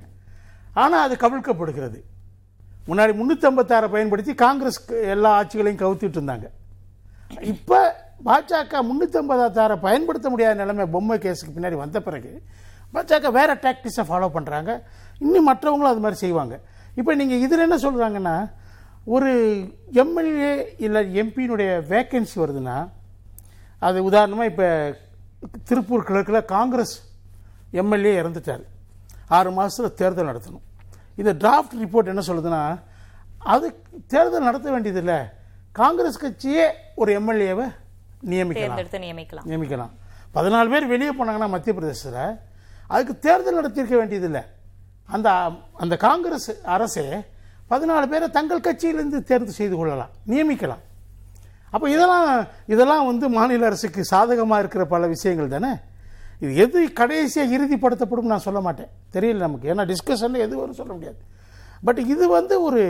[0.81, 1.99] ஆனால் அது கவிழ்க்கப்படுகிறது.
[2.87, 4.79] முன்னாடி முந்நூற்றம்பத்தாறை பயன்படுத்தி காங்கிரஸ்
[5.15, 6.47] எல்லா ஆட்சிகளையும் கவுத்திட்டு இருந்தாங்க.
[7.53, 7.79] இப்போ
[8.27, 12.31] பாஜக முந்நூற்றம்பதாத்தாரை பயன்படுத்த முடியாத நிலைமை பொம்மை கேஸுக்கு பின்னாடி வந்த பிறகு
[12.95, 14.71] பாஜக வேறு டாக்டிக்ஸை ஃபாலோ பண்ணுறாங்க
[15.25, 16.55] இன்னும் மற்றவங்களும் அது மாதிரி செய்வாங்க.
[16.99, 18.35] இப்போ நீங்கள் இதில் என்ன சொல்கிறாங்கன்னா
[19.15, 19.29] ஒரு
[20.03, 20.53] எம்எல்ஏ
[20.85, 22.77] இல்லை எம்பியினுடைய வேக்கன்சி வருதுன்னா
[23.87, 24.67] அது உதாரணமாக இப்போ
[25.69, 26.95] திருப்பூர் கிழக்கில் காங்கிரஸ்
[27.81, 28.63] எம்எல்ஏ இறந்துட்டார்.
[29.37, 30.65] ஆறு மாதத்தில் தேர்தல் நடத்தணும்.
[31.19, 32.61] இந்த டிராஃப்ட் ரிப்போர்ட் என்ன சொல்லுதுன்னா
[33.53, 33.67] அது
[34.07, 35.17] தேர்தல் நடத்த வேண்டியதில்லை.
[35.71, 37.65] காங்கிரஸ் கட்சியே ஒரு எம்எல்ஏவை
[38.31, 38.77] நியமிக்கலாம்.
[39.05, 39.47] நியமிக்கலாம்.
[39.51, 39.91] நியமிக்கலாம்.
[40.35, 42.37] பதினாலு பேர் வெளியே போனாங்கன்னா மத்திய பிரதேசத்தில்
[42.87, 44.43] அதுக்கு தேர்தல் நடத்தியிருக்க வேண்டியதில்லை.
[45.15, 45.29] அந்த
[45.83, 47.05] அந்த காங்கிரஸ் அரசே
[47.69, 50.83] பதினாலு பேரை தங்கள் கட்சியிலிருந்து தேர்வு செய்து கொள்ளலாம் நியமிக்கலாம்.
[51.73, 55.73] அப்போ இதெல்லாம் இதெல்லாம் வந்து மாநில அரசுக்கு சாதகமாக இருக்கிற பல விஷயங்கள் தானே?
[56.43, 58.91] இது எது கடைசியாக இறுதிப்படுத்தப்படும் நான் சொல்ல மாட்டேன்.
[59.13, 59.73] தெரியல நமக்கு.
[59.73, 61.19] ஏன்னா டிஸ்கஷனில் எது வரும் சொல்ல முடியாது.
[61.87, 62.83] பட் இது வந்து ஒரு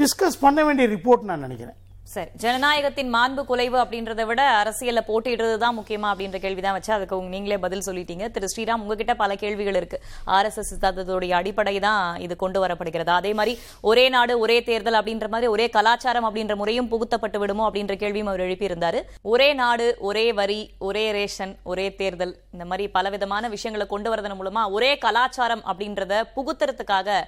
[0.00, 1.78] டிஸ்கஸ் பண்ண வேண்டிய ரிப்போர்ட் நான் நினைக்கிறேன்.
[2.06, 2.28] சரி.
[2.42, 7.58] ஜனநாயகத்தின் மாண்பு குலைவு அப்படின்றத விட அரசியல்ல போட்டிடுறது தான் முக்கியமா அப்படின்ற கேள்விதான் வச்சு அதுக்கு உங்க- நீங்களே
[7.58, 8.30] பதில் சொல்லிட்டீங்க.
[8.30, 10.00] திரு ஸ்ரீராம் உங்ககிட்ட பல கேள்விகள் இருக்கு.
[10.26, 13.06] ஆர்எஸ்எஸ் சித்தாந்தத்துடைய அடிப்படை தான் இது கொண்டு வரப்படுகிறது.
[13.06, 17.96] அதே மாதிரி ஒரே நாடு ஒரே தேர்தல் அப்படின்ற மாதிரி ஒரே கலாச்சாரம் அப்படின்ற முறையும் புகுத்தப்பட்டு விடுமோ அப்படின்ற
[17.96, 19.02] கேள்வியும் அவர் எழுப்பியிருந்தாரு.
[19.22, 24.70] ஒரே நாடு ஒரே வரி ஒரே ரேஷன் ஒரே தேர்தல் இந்த மாதிரி பலவிதமான விஷயங்களை கொண்டு வரதன் மூலமா
[24.70, 27.24] ஒரே கலாச்சாரம் அப்படின்றத புகுத்துறதுக்காக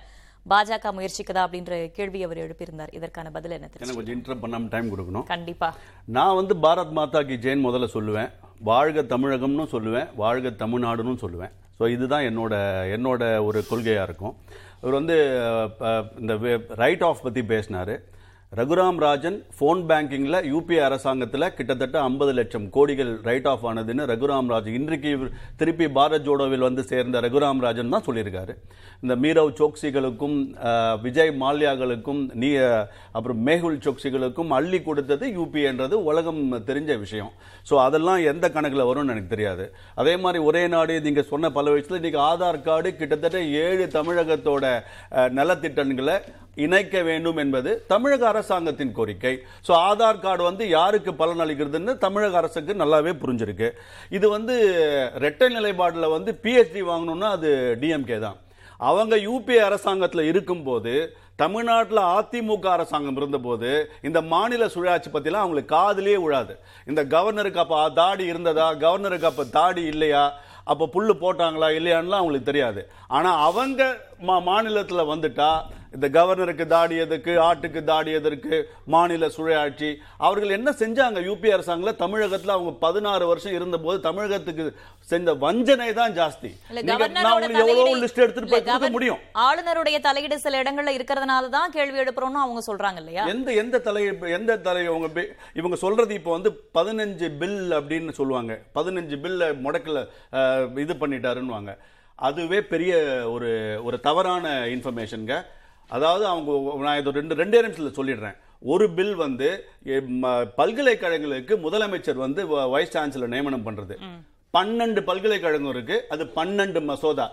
[0.50, 2.92] பாஜக முயற்சிக்குதா அப்படின்ற கேள்வி அவர் எழுப்பியிருந்தார்.
[2.98, 5.24] இதற்கான பதில் என்ன திரு எனக்கு கொஞ்சம் இன்டர் பண்ணாம டைம் கொடுக்கணும்.
[5.32, 5.68] கண்டிப்பா.
[6.16, 8.30] நான் வந்து பாரத் மாதா கி ஜெயின் முதல்ல சொல்லுவேன்.
[8.70, 10.10] வாழ்க தமிழகம்னு சொல்லுவேன்.
[10.22, 11.54] வாழ்க தமிழ்நாடுன்னு சொல்லுவேன்.
[11.78, 12.54] ஸோ இதுதான் என்னோட
[12.96, 14.34] என்னோட ஒரு கொள்கையாக இருக்கும்.
[14.80, 15.16] இவர் வந்து
[16.20, 16.34] இந்த
[16.82, 17.94] ரைட் ஆஃப் பற்றி பேசினார்.
[18.58, 24.76] ரகுராம் ராஜன் ஃபோன் பேங்கிங்கில் யூபிஏ அரசாங்கத்தில் கிட்டத்தட்ட ஐம்பது லட்சம் கோடிகள் ரைட் ஆஃப் ஆனதுன்னு ரகுராம் ராஜன்
[24.78, 25.10] இன்றைக்கு
[25.60, 28.52] திருப்பி பாரத் ஜோடோவில் வந்து சேர்ந்த ரகுராம் ராஜன் தான் சொல்லியிருக்காரு.
[29.02, 30.38] இந்த மீரவ் சோக்சிகளுக்கும்
[31.04, 32.50] விஜய் மால்யாக்களுக்கும் நீ
[33.16, 36.40] அப்புறம் மேகுல் சோக்சிகளுக்கும் அள்ளி கொடுத்தது யூபிஏன்றது உலகம்
[36.70, 37.30] தெரிஞ்ச விஷயம்.
[37.70, 39.66] ஸோ அதெல்லாம் எந்த கணக்கில் வரும்னு எனக்கு தெரியாது.
[40.00, 44.64] அதே மாதிரி ஒரே நாடு நீங்கள் சொன்ன பல விஷயத்தில் இன்றைக்கி ஆதார் கார்டு கிட்டத்தட்ட ஏழு தமிழகத்தோட
[45.40, 46.18] நலத்திட்டங்களை
[46.64, 49.34] இணைக்க வேண்டும் என்பது தமிழக அரசாங்கத்தின் கோரிக்கை.
[49.66, 53.68] ஸோ ஆதார் கார்டு வந்து யாருக்கு பலன் அளிக்கிறதுன்னு தமிழக அரசுக்கு நல்லாவே புரிஞ்சிருக்கு.
[54.18, 54.56] இது வந்து
[55.26, 57.50] ரெட்டை நிலைப்பாட்டில் வந்து பிஹெச்டி வாங்கணும்னா அது
[57.84, 58.40] டிஎம்கே தான்.
[58.88, 60.94] அவங்க யூபிஏ அரசாங்கத்தில் இருக்கும்போது
[61.42, 63.70] தமிழ்நாட்டில் அதிமுக அரசாங்கம் இருந்தபோது
[64.08, 66.54] இந்த மாநில சுழாட்சி பற்றிலாம் அவங்களுக்கு காதலே விழாது
[66.90, 70.24] இந்த கவர்னருக்கு அப்போ தாடி இருந்ததா கவர்னருக்கு அப்போ தாடி இல்லையா
[70.72, 72.80] அப்போ புல் போட்டாங்களா இல்லையான்லாம் அவங்களுக்கு தெரியாது.
[73.16, 73.82] ஆனால் அவங்க
[74.28, 75.50] மா மாநிலத்தில் வந்துட்டா
[75.96, 78.56] இந்த கவர்னருக்கு தாடி எதுக்கு ஆட்டுக்கு தாடி எதற்கு
[78.94, 79.90] மாநில சுழாட்சி.
[80.26, 81.18] அவர்கள் என்ன செஞ்சாங்க?
[81.28, 84.64] யூபி அரசாங்கத்தில் தமிழகத்தில் அவங்க பதினாறு வருஷம் இருந்தபோது தமிழகத்துக்கு
[85.12, 86.50] செஞ்ச வஞ்சனை தான் ஜாஸ்தி.
[88.96, 89.20] முடியும்?
[89.46, 93.24] ஆளுநருடைய தலையீடு சில இடங்கள்ல இருக்கிறதுனால தான் கேள்வி எழுப்புறோம்னு அவங்க சொல்றாங்க இல்லையா?
[93.34, 94.04] எந்த எந்த தலை
[94.38, 95.26] எந்த தலை இவங்க
[95.60, 98.54] இவங்க சொல்றது இப்போ வந்து பதினஞ்சு பில் அப்படின்னு சொல்லுவாங்க.
[98.78, 100.00] பதினஞ்சு பில்ல முடக்கல
[100.86, 101.72] இது பண்ணிட்டாருன்னுவாங்க.
[102.18, 102.92] அதுவே பெரிய
[103.34, 103.48] ஒரு
[103.86, 105.36] ஒரு தவறான இன்ஃபர்மேஷனுங்க
[105.94, 106.50] அதாவது அவங்க
[106.86, 108.36] நான் இது ரெண்டு ரெண்டே நிமிஷத்தில் சொல்லிடுறேன்.
[108.72, 109.48] ஒரு பில் வந்து
[110.60, 112.40] பல்கலைக்கழகங்களுக்கு முதலமைச்சர் வந்து
[112.74, 113.96] வைஸ் சான்சலர் நியமனம் பண்றது.
[114.54, 115.96] பன்னெண்டு பல்கலைக்கழகம் இருக்கு.
[116.14, 117.26] அது பன்னெண்டு மசோதா.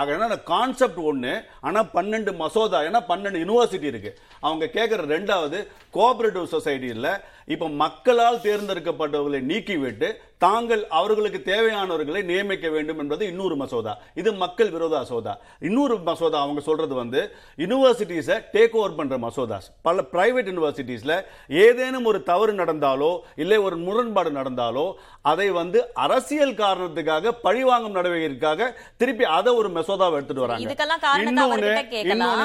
[0.00, 1.32] ஆக என்ன கான்செப்ட் ஒன்று
[1.68, 4.10] ஆனால் பன்னெண்டு மசோதா ஏன்னா பன்னெண்டு யூனிவர்சிட்டி இருக்கு.
[4.46, 5.58] அவங்க கேட்குற ரெண்டாவது
[5.96, 7.10] கோஆபரேட்டிவ் சொசைட்டியில்
[7.54, 10.10] இப்போ மக்களால் தேர்ந்தெடுக்கப்பட்டவர்களை நீக்கிவிட்டு
[10.40, 13.92] தாங்கள் அவர்களுக்கு தேவையானவர்களை நியமிக்க வேண்டும் என்பது இன்னொரு மசோதா.
[14.20, 15.32] இது மக்கள் விரோத மசோதா.
[15.68, 17.20] இன்னொரு மசோதா அவங்க சொல்றது வந்து
[17.62, 21.14] யூனிவர்சிட்டிஸை டேக் ஓவர் பண்ற மசோதாஸ் பல பிரைவேட் யூனிவர்சிட்டிஸ்ல
[21.64, 23.10] ஏதேனும் ஒரு தவறு நடந்தாலோ
[23.42, 24.86] இல்லை ஒரு முரண்பாடு நடந்தாலோ
[25.32, 28.70] அதை வந்து அரசியல் காரணத்துக்காக பழிவாங்கும் நடவடிக்கைக்காக
[29.02, 30.64] திருப்பி அதை ஒரு மசோதாவை எடுத்துட்டு வராங்க.
[31.24, 31.70] இன்னொன்னு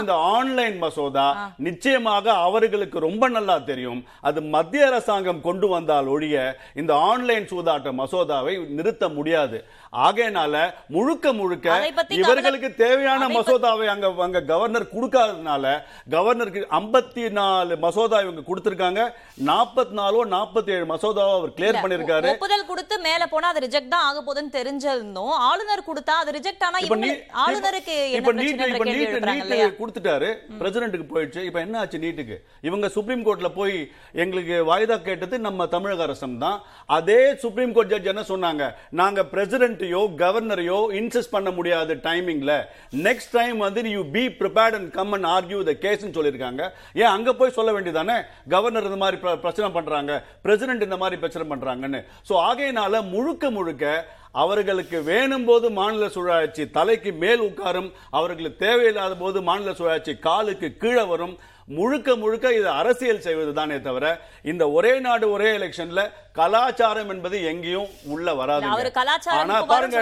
[0.01, 1.27] இந்த ஆன்லைன் மசோதா
[1.69, 4.03] நிச்சயமாக அவர்களுக்கு ரொம்ப நல்லா தெரியும்.
[4.27, 6.37] அது மத்திய அரசாங்கம் கொண்டு வந்தால் ஒழிய
[6.81, 7.49] இந்த ஆன்லைன்
[7.91, 9.63] மசோதாவை நிறுத்த முடியாது.
[10.05, 10.55] ஆகையனால
[10.95, 11.67] முழுக்க முழுக்க
[12.19, 15.65] இவர்களுக்கு தேவையான மசோதாவை அங்க அங்க கவர்னர் கொடுக்காததுனால
[16.15, 19.01] கவர்னருக்கு ஐம்பத்தி நாலு மசோதா இவங்க கொடுத்திருக்காங்க.
[19.49, 22.29] நாற்பத்தி நாலோ நாற்பத்தி ஏழு மசோதாவை அவர் கிளியர் பண்ணிருக்காரு.
[22.33, 25.33] ஒப்புதல் கொடுத்து மேல போனா அது ரிஜெக்ட் தான் ஆக போகுதுன்னு தெரிஞ்சிருந்தோம்.
[25.49, 26.81] ஆளுநர் கொடுத்தா அது ரிஜெக்ட் ஆனா
[27.45, 30.29] ஆளுநருக்கு இப்ப நீட் நீட் நீட் கொடுத்துட்டாரு.
[30.61, 31.41] பிரசிடென்ட்டுக்கு போயிடுச்சு.
[31.49, 32.37] இப்ப என்ன ஆச்சு நீட்டுக்கு?
[32.69, 33.75] இவங்க சுப்ரீம் கோர்ட்ல போய்
[34.23, 36.59] எங்களுக்கு வாய்தா கேட்டது நம்ம தமிழக அரசு தான்
[36.97, 38.63] அதே சுப்ரீம் கோர்ட் ஜட்ஜ் என்ன சொன்னாங்க?
[39.01, 39.19] நாங்க
[39.85, 42.53] பிரசிடென்ட்டையோ கவர்னரையோ இன்சஸ்ட் பண்ண முடியாத டைமிங்ல
[43.07, 46.61] நெக்ஸ்ட் டைம் வந்து you be prepared and come and argue the கேஸ்னு சொல்லியிருக்காங்க.
[47.01, 48.17] ஏன் அங்க போய் சொல்ல வேண்டியதானே?
[48.53, 50.11] கவர்னர் இந்த மாதிரி பிரச்சனை பண்றாங்க.
[50.45, 52.01] பிரசிடென்ட் இந்த மாதிரி பிரச்சனை பண்றாங்கன்னு.
[52.29, 53.85] சோ ஆகையினால முழுக்க முழுக்க
[54.43, 57.89] அவர்களுக்கு வேணும் போது மாநில சுழற்சி தலைக்கு மேல் உட்காரும்.
[58.17, 61.35] அவர்களுக்கு தேவையில்லாத போது மாநில சுழற்சி காலுக்கு கீழே வரும்.
[61.77, 64.05] முழுக்க முழுக்க இது அரசியல் செய்வது தானே தவிர
[64.51, 66.01] இந்த ஒரே நாடு ஒரே எலெக்ஷன்ல
[66.39, 69.99] கலாச்சாரம் என்பது எங்கேயும் உள்ள வராது அவர் கலாச்சாரம் பாருங்க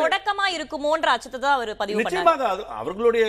[0.00, 2.48] தொடக்கமா இருக்குமோன்ற அச்சத்தை தான் அவர் பதிவு நிச்சயமாக
[2.80, 3.26] அவர்களுடைய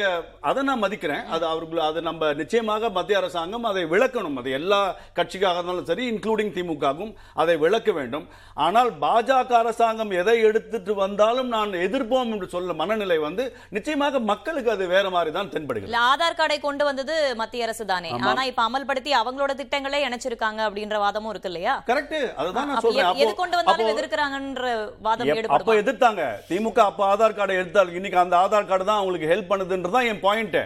[0.50, 1.24] அதை நான் மதிக்கிறேன்.
[1.36, 4.38] அது அவர்கள் அது நம்ம நிச்சயமாக மத்திய அரசாங்கம் அதை விளக்கணும்.
[4.42, 4.82] அது எல்லா
[5.20, 7.12] கட்சிக்காக இருந்தாலும் சரி இன்க்ளூடிங் திமுகவும்
[7.44, 8.26] அதை விளக்க வேண்டும்.
[8.66, 13.46] ஆனால் பாஜக அரசாங்கம் எதை எடுத்துட்டு வந்தாலும் நான் எதிர்ப்போம் என்று சொல்ல மனநிலை வந்து
[13.78, 15.98] நிச்சயமாக மக்களுக்கு அது வேற மாதிரி தான் தென்படுகிறது.
[16.10, 18.12] ஆதார் கார்டை கொண்டு வந்தது மத்திய அரசு தானே.
[18.32, 21.76] ஆனா இப்ப அமல்படுத்தி அவங்களோட திட்டங்களே இணைச்சிருக்காங்க அப்படின்ற வாதமும் இருக்கு இல்லையா?
[21.92, 23.22] கரெக்ட் அதுதான் நான் அப்ப சொல்றேன்.
[23.24, 24.66] எது- கொண்டு வந்தாலும் எதிர்க்கிறாங்கன்ற
[25.02, 26.24] வாதம் எப்- அப்ப ஈடுபடும் எதிர்த்தாங்க.
[26.50, 30.60] திமுக அப்ப ஆதார் கார்டை எடுத்தால் இன்னைக்கு அந்த ஆதார் கார்டு தான் அவங்களுக்கு ஹெல்ப் பண்ணுதுன்றதான் என் பாயிண்ட்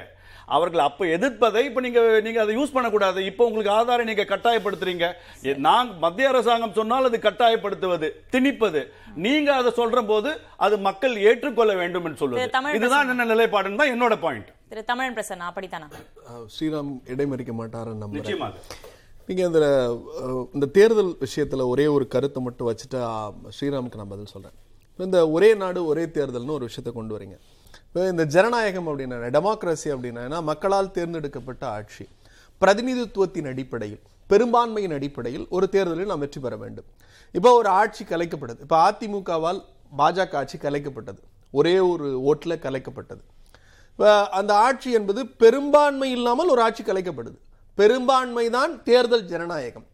[0.47, 3.25] அவர்கள் அப்ப எதிர்ப்பதை இப்ப நீங்க நீங்க அதை யூஸ் பண்ணக்கூடாது.
[3.25, 5.05] இப்ப உங்களுக்கு ஆதாரை நீங்க கட்டாயப்படுத்துறீங்க.
[5.59, 8.81] நான் மத்திய அரசாங்கம் சொன்னால் அது கட்டாயப்படுத்துவது திணிப்பது.
[9.17, 14.15] நீங்க அதை சொல்ற போது அது மக்கள் ஏற்றுக்கொள்ள வேண்டும் என்று தமிழ் இதுதான் என்ன நிலைப்பாடுன்னு தான் என்னோட
[14.19, 15.87] பாயிண்ட் திரு தமிழன் பிரசன்னா அப்படித்தானா?
[16.53, 18.53] ஸ்ரீராம் இடைமறிக்க மாட்டாருன்னு நிச்சயமாக.
[19.31, 19.59] நீங்கள் இந்த
[20.55, 22.99] இந்த தேர்தல் விஷயத்தில் ஒரே ஒரு கருத்தை மட்டும் வச்சுட்டு
[23.55, 24.55] ஸ்ரீராமுக்கு நான் பதில் சொல்கிறேன்
[25.05, 27.35] இந்த ஒரே நாடு ஒரே தேர்தல்னு ஒரு விஷயத்தை கொண்டு வரீங்க.
[27.87, 32.05] இப்போ இந்த ஜனநாயகம் அப்படின்னா டெமோக்ரஸி அப்படின்னா மக்களால் தேர்ந்தெடுக்கப்பட்ட ஆட்சி
[32.61, 34.01] பிரதிநிதித்துவத்தின் அடிப்படையில்
[34.31, 36.87] பெரும்பான்மையின் அடிப்படையில் ஒரு தேர்தலில் நாம் வெற்றி பெற வேண்டும்.
[37.37, 39.61] இப்போ ஒரு ஆட்சி கலைக்கப்படுது இப்போ அதிமுகவால்
[40.01, 41.21] பாஜக ஆட்சி கலைக்கப்பட்டது.
[41.59, 43.23] ஒரே ஒரு ஓட்டில் கலைக்கப்பட்டது.
[43.93, 44.09] இப்போ
[44.39, 47.39] அந்த ஆட்சி என்பது பெரும்பான்மை இல்லாமல் ஒரு ஆட்சி கலைக்கப்படுது.
[47.73, 49.85] பெரும்பான்மை தான் தேர்தல் ஜனநாயகம்.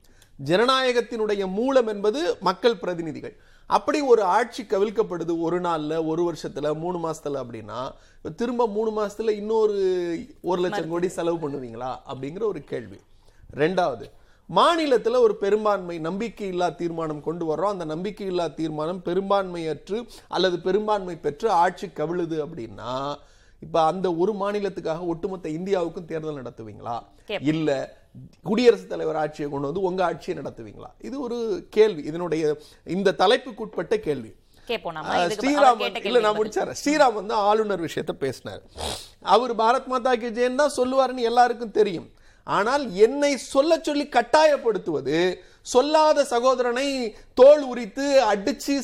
[0.46, 3.36] ஜனநாயகத்தினுடைய மூலம் என்பது மக்கள் பிரதிநிதிகள்.
[3.68, 7.80] அப்படி ஒரு ஆட்சி கவிழ்க்கப்படுது ஒரு நாள்ல ஒரு வருஷத்துல மூணு மாசத்துல அப்படின்னா
[8.36, 9.78] திரும்ப மூணு மாசத்துல இன்னொரு
[10.42, 11.96] ஒரு லட்சம் கோடி செலவு பண்ணுவீங்களா?
[12.14, 13.00] அப்படிங்கிற ஒரு கேள்வி.
[13.56, 14.06] ரெண்டாவது
[14.56, 17.74] மாநிலத்துல ஒரு பெரும்பான்மை நம்பிக்கை இல்லா தீர்மானம் கொண்டு வர்றோம்.
[17.76, 23.16] அந்த நம்பிக்கை இல்லா தீர்மானம் பெரும்பான்மையற்று அல்லது பெரும்பான்மை பெற்று ஆட்சி கவிழுது அப்படின்னா
[23.66, 26.98] இப்ப அந்த ஒரு மாநிலத்துக்காக ஒட்டுமொத்த இந்தியாவுக்கும் தேர்தல் நடத்துவீங்களா.
[27.52, 27.70] இல்ல
[28.50, 30.90] குடியரசுத் தலைவர் ஆட்சியை கொண்டு வந்து உங்க ஆட்சியை நடத்துவீங்களா?
[31.08, 31.38] இது ஒரு
[31.70, 32.02] கேள்வி.
[32.12, 32.44] இதனுடைய
[32.98, 34.32] இந்த தலைப்புக்குட்பட்ட கேள்வி.
[34.68, 36.38] ஸ்ரீராம் இல்ல நான்.
[36.40, 38.64] முடிச்சாரேன் ஸ்ரீராம் வந்து ஆளுநர் விஷயத்த பேசினார்.
[39.36, 42.10] அவர் பாரத் மாதா கி ஜெயன் தான் சொல்லுவாருன்னு எல்லாருக்கும் தெரியும்.
[42.48, 45.18] ஆனால் என்னை சொல்ல சொல்லி கட்டாயப்படுத்துவது
[45.68, 48.80] சொல்லாத சகோதரனை தோல் உரித்து அடிச்சு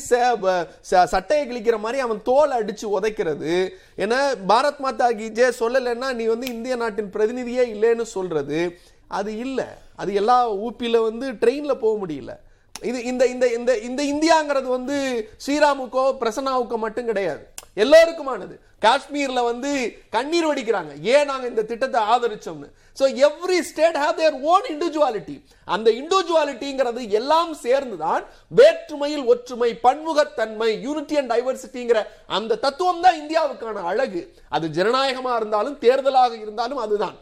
[0.90, 3.68] ச- சட்டையை கிழிக்கிற மாதிரி அவன் தோல் அடிச்சு உதைக்கிறது.
[3.96, 4.18] ஏன்னா
[4.48, 8.78] பாரத் மாதா கி சொல்லலைன்னா நீ வந்து இந்திய நாட்டின் பிரதிநிதியே இல்லைன்னு சொல்றது.
[9.08, 9.64] அது இல்லை.
[9.96, 12.36] அது எல்லா ஊப்பியில வந்து ட்ரெயின்ல போக முடியல.
[12.82, 17.53] இது இந்த இந்த இந்த இந்த இந்தியாங்கிறது வந்து ஸ்ரீராமுக்கோ பிரசன்னாவுக்கோ மட்டும் கிடையாது.
[17.76, 18.54] எல்லாருக்குமானது.
[18.84, 19.70] காஷ்மீர்ல வந்து
[20.14, 20.92] கண்ணீர் வடிக்கிறாங்க.
[21.14, 22.68] ஏன் நாங்க இந்த திட்டத்தை ஆதரிச்சோம்னு?
[22.98, 25.36] So every state have their own individuality
[25.74, 28.24] அந்த இண்டிவிஜுவாலிட்டிங்கிறது எல்லாம் சேர்ந்துதான்
[28.60, 32.00] வேற்றுமையில் ஒற்றுமை பன்முகத்தன்மை யூனிட்டி அண்ட் டைவர்சிட்டிங்கிற
[32.38, 34.22] அந்த தத்துவம் தான் இந்தியாவுக்கான அழகு.
[34.56, 37.16] அது ஜனநாயகமா இருந்தாலும் தேர்தலாக இருந்தாலும் அதுதான்.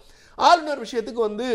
[0.49, 1.49] ஆளுநர் விஷயத்துக்கு வந்து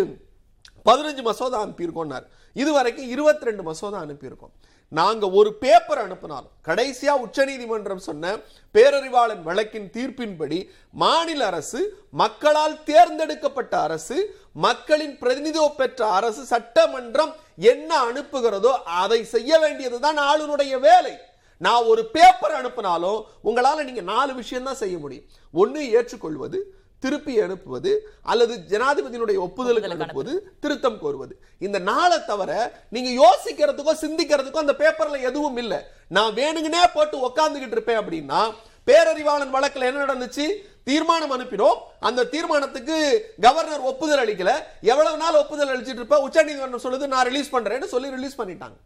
[0.89, 2.26] பதினஞ்சு மசோதா அனுப்பியிருக்கோம்னார்.
[2.62, 4.54] இது வரைக்கும் இருபத்தி ரெண்டு மசோதா அனுப்பியிருக்கோம்.
[4.92, 8.34] நாங்கள் ஒரு பேப்பர் அனுப்பினாலும் கடைசியா உச்சநீதிமன்றம் சொன்ன
[8.76, 10.60] பேரறிவாளன் வழக்கின் தீர்ப்பின்படி
[11.04, 11.82] மாநில அரசு
[12.22, 14.18] மக்களால் தேர்ந்தெடுக்கப்பட்ட அரசு
[14.66, 17.34] மக்களின் பிரதிநிதித்துவம் பெற்ற அரசு சட்டமன்றம்
[17.72, 18.74] என்ன அனுப்புகிறதோ
[19.04, 21.14] அதை செய்ய வேண்டியது தான் ஆளுநருடைய வேலை.
[21.62, 25.28] நான் ஒரு பேப்பர் அனுப்பினாலும் உங்களால் நீங்கள் நாலு விஷயம் தான் செய்ய முடியும்.
[25.54, 26.60] ஒன்று ஏற்றுக்கொள்வது
[27.00, 27.91] திருப்பி அனுப்புவது
[28.22, 31.34] அல்லது ஜனாதிபதியினுடைய ஒப்புதலுக்கு அனுப்புவது திருத்தம் கோருவது.
[31.60, 32.52] இந்த நாளை தவிர
[32.95, 35.80] நீங்க யோசிக்கிறதுக்கோ சிந்திக்கிறதுக்கோ அந்த பேப்பர்ல எதுவும் இல்லை.
[36.18, 38.41] நான் வேணுங்கனே போட்டு உக்காந்துகிட்டு இருப்பேன் அப்படின்னா
[38.88, 40.45] பேரறிவாளன் வழக்குல என்ன நடந்துச்சு?
[40.84, 41.80] தீர்மானம் அனுப்பினோம்.
[42.00, 42.98] அந்த தீர்மானத்துக்கு
[43.45, 44.52] கவர்னர் ஒப்புதல் அளிக்கல.
[44.82, 46.20] எவ்வளவு நாள் ஒப்புதல் அளிச்சிட்டு இருப்ப?
[46.28, 48.78] உச்சநீதிமன்றம் சொல்லுது நான் ரிலீஸ் பண்றேன்னு சொல்லி ரிலீஸ் பண்ணிட்டாங்க.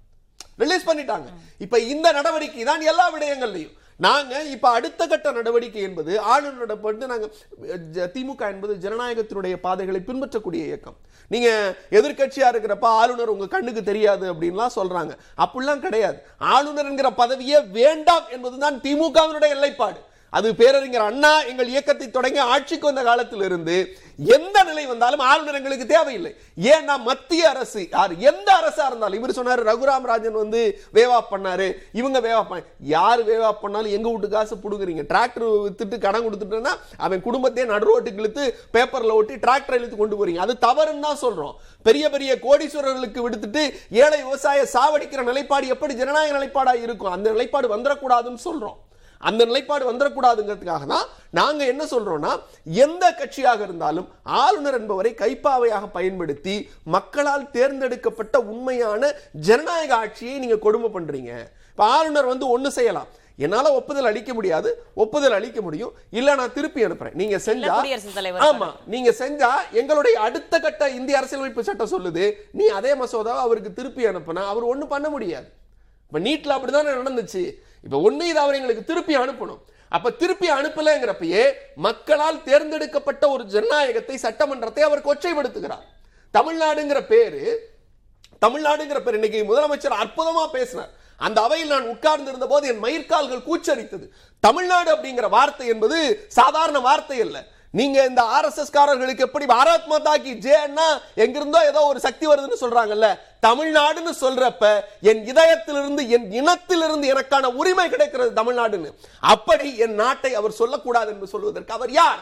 [0.64, 1.28] ரிலீஸ் பண்ணிட்டாங்க.
[1.66, 3.76] இப்ப இந்த நடவடிக்கை தான் எல்லா விடயங்கள்லையும்.
[4.02, 7.34] நாங்கள் இப்போ அடுத்த கட்ட நடவடிக்கை என்பது ஆளுநரோட வந்து நாங்கள்
[7.92, 10.98] ஜ- திமுக என்பது ஜனநாயகத்தினுடைய பாதைகளை பின்பற்றக்கூடிய இயக்கம்.
[11.32, 16.18] நீங்கள் எதிர்கட்சியாக இருக்கிறப்ப ஆளுநர் உங்கள் கண்ணுக்கு தெரியாது அப்படின்லாம் சொல்கிறாங்க அப்படிலாம் கிடையாது.
[16.38, 20.00] ஆளுநர் என்கிற பதவியே வேண்டாம் என்பதுதான் திமுகவினுடைய எல்லைப்பாடு
[20.38, 23.76] அது பேரறிஞர் அண்ணா எங்கள் இயக்கத்தை தொடங்கி ஆட்சிக்கு வந்த காலத்தில் இருந்து
[24.36, 26.32] எந்த நிலை வந்தாலும் ஆளுநர் எங்களுக்கு தேவையில்லை
[26.74, 30.62] ஏன்னா மத்திய அரசு யார் எந்த அரசா இருந்தாலும் இவர் சொன்னாரு ரகுராம் ராஜன் வந்து
[30.98, 31.68] வேவா பண்ணாரு.
[32.00, 32.62] இவங்க வேவா பண்ண
[32.94, 35.04] யார் வேவா பண்ணாலும் எங்க வீட்டு காசு புடுங்குறீங்க?
[35.12, 36.74] டிராக்டர் வித்துட்டு கடன் கொடுத்துட்டோன்னா
[37.06, 40.44] அவன் குடும்பத்தையே நடுரோட்டுக்கு இழுத்து பேப்பர்ல ஒட்டி டிராக்டர் இழுத்து கொண்டு போறீங்க.
[40.46, 41.58] அது தவறுன்னு தான் சொல்றோம்.
[41.88, 43.64] பெரிய பெரிய கோடீஸ்வரர்களுக்கு விடுத்துட்டு
[44.04, 47.14] ஏழை விவசாய சாவடிக்கிற நிலைப்பாடு எப்படி ஜனநாயக நிலைப்பாடா இருக்கும்?
[47.18, 48.80] அந்த நிலைப்பாடு வந்துடக்கூடாதுன்னு சொல்றோம்.
[49.22, 52.32] அந்த நிலைப்பாடு வந்துடக்கூடாதுங்கிறதுக்காக தான் நாங்க என்ன சொல்றோம்னா
[52.64, 59.14] எந்த கட்சியாக இருந்தாலும் ஆளுநர் என்பவரை கைப்பாவையாக பயன்படுத்தி மக்களால் தேர்ந்தெடுக்கப்பட்ட உண்மையான
[59.48, 61.34] ஜனநாயக ஆட்சியை நீங்க கொடுமை பண்றீங்க.
[61.72, 63.10] இப்ப ஆளுநர் வந்து ஒண்ணு செய்யலாம்.
[63.38, 64.70] என்னால ஒப்புதல் அளிக்க முடியாது.
[64.94, 65.94] ஒப்புதல் அளிக்க முடியும்.
[66.10, 67.14] இல்ல நான் திருப்பி அனுப்புறேன்.
[67.14, 67.74] நீங்க செஞ்சா
[68.48, 68.70] ஆமா.
[68.86, 72.26] நீங்க செஞ்சா எங்களுடைய அடுத்த கட்ட இந்திய அரசியலமைப்பு சட்டம் சொல்லுது.
[72.52, 75.48] நீ அதே மசோதாவை அவருக்கு திருப்பி அனுப்புனா அவர் ஒண்ணு பண்ண முடியாது.
[76.06, 77.44] இப்ப நீட்ல அப்படிதானே நடந்துச்சு.
[77.84, 79.62] இப்ப ஒண்ணு இது அவர் எங்களுக்கு திருப்பி அனுப்பணும்.
[79.90, 81.44] அப்ப திருப்பி அனுப்பலங்கிறப்பயே
[81.76, 85.86] மக்களால் தேர்ந்தெடுக்கப்பட்ட ஒரு ஜனநாயகத்தை சட்டமன்றத்தை அவர் கொச்சைப்படுத்துகிறார்.
[86.34, 87.44] தமிழ்நாடுங்கிற பேரு
[88.42, 90.92] தமிழ்நாடுங்கிற பேர் இன்னைக்கு முதலமைச்சர் அற்புதமா பேசினார்.
[91.18, 94.06] அந்த அவையில் நான் உட்கார்ந்து இருந்த போது என் மயிர்கால்கள் கூச்சரித்தது.
[94.40, 97.38] தமிழ்நாடு அப்படிங்கிற வார்த்தை என்பது சாதாரண வார்த்தை அல்ல.
[97.74, 100.88] நீங்க இந்த ஆர்எஸ்எஸ் காரர்களுக்கு எப்படி பாரத் மாதா கி ஜேன்னா
[101.24, 103.10] எங்கிருந்தோ ஏதோ ஒரு சக்தி வருதுன்னு சொல்றாங்கல்ல
[103.46, 104.64] தமிழ்நாடுன்னு சொல்றப்ப
[105.10, 108.90] என் இதயத்திலிருந்து என் இனத்திலிருந்து எனக்கான உரிமை கிடைக்கிறது தமிழ்நாடுன்னு.
[109.34, 112.20] அப்படி என் நாட்டை அவர் சொல்லக்கூடாது என்று சொல்வதற்கு அவர் யார்?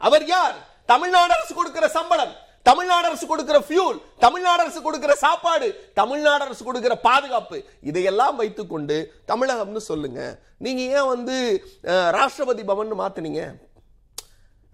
[0.00, 0.54] அவர் யார்?
[0.92, 2.32] தமிழ்நாடு அரசு கொடுக்கிற சம்பளம்
[2.68, 5.68] தமிழ்நாடு அரசு கொடுக்கிற ஃபியூல் தமிழ்நாடு அரசு கொடுக்கிற சாப்பாடு
[6.00, 7.58] தமிழ்நாடு அரசு கொடுக்கிற பாதுகாப்பு
[7.90, 8.96] இதையெல்லாம் வைத்துக்கொண்டு
[9.32, 10.20] தமிழகம்னு சொல்லுங்க.
[10.64, 11.36] நீங்க ஏன் வந்து
[12.16, 13.42] ராஷ்டிரபதி பவன் மாத்துனீங்க?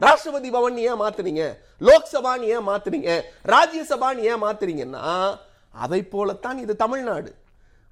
[0.04, 1.42] ராஷ்டிரபதி பவன் ஏன் மாத்துறீங்க
[1.88, 3.10] லோக்சபான்னு ஏன் மாத்துறீங்க
[3.54, 5.04] ராஜ்யசபான்னு ஏன் மாத்துறீங்கன்னா
[5.84, 7.30] அதை போலத்தான் இது தமிழ்நாடு.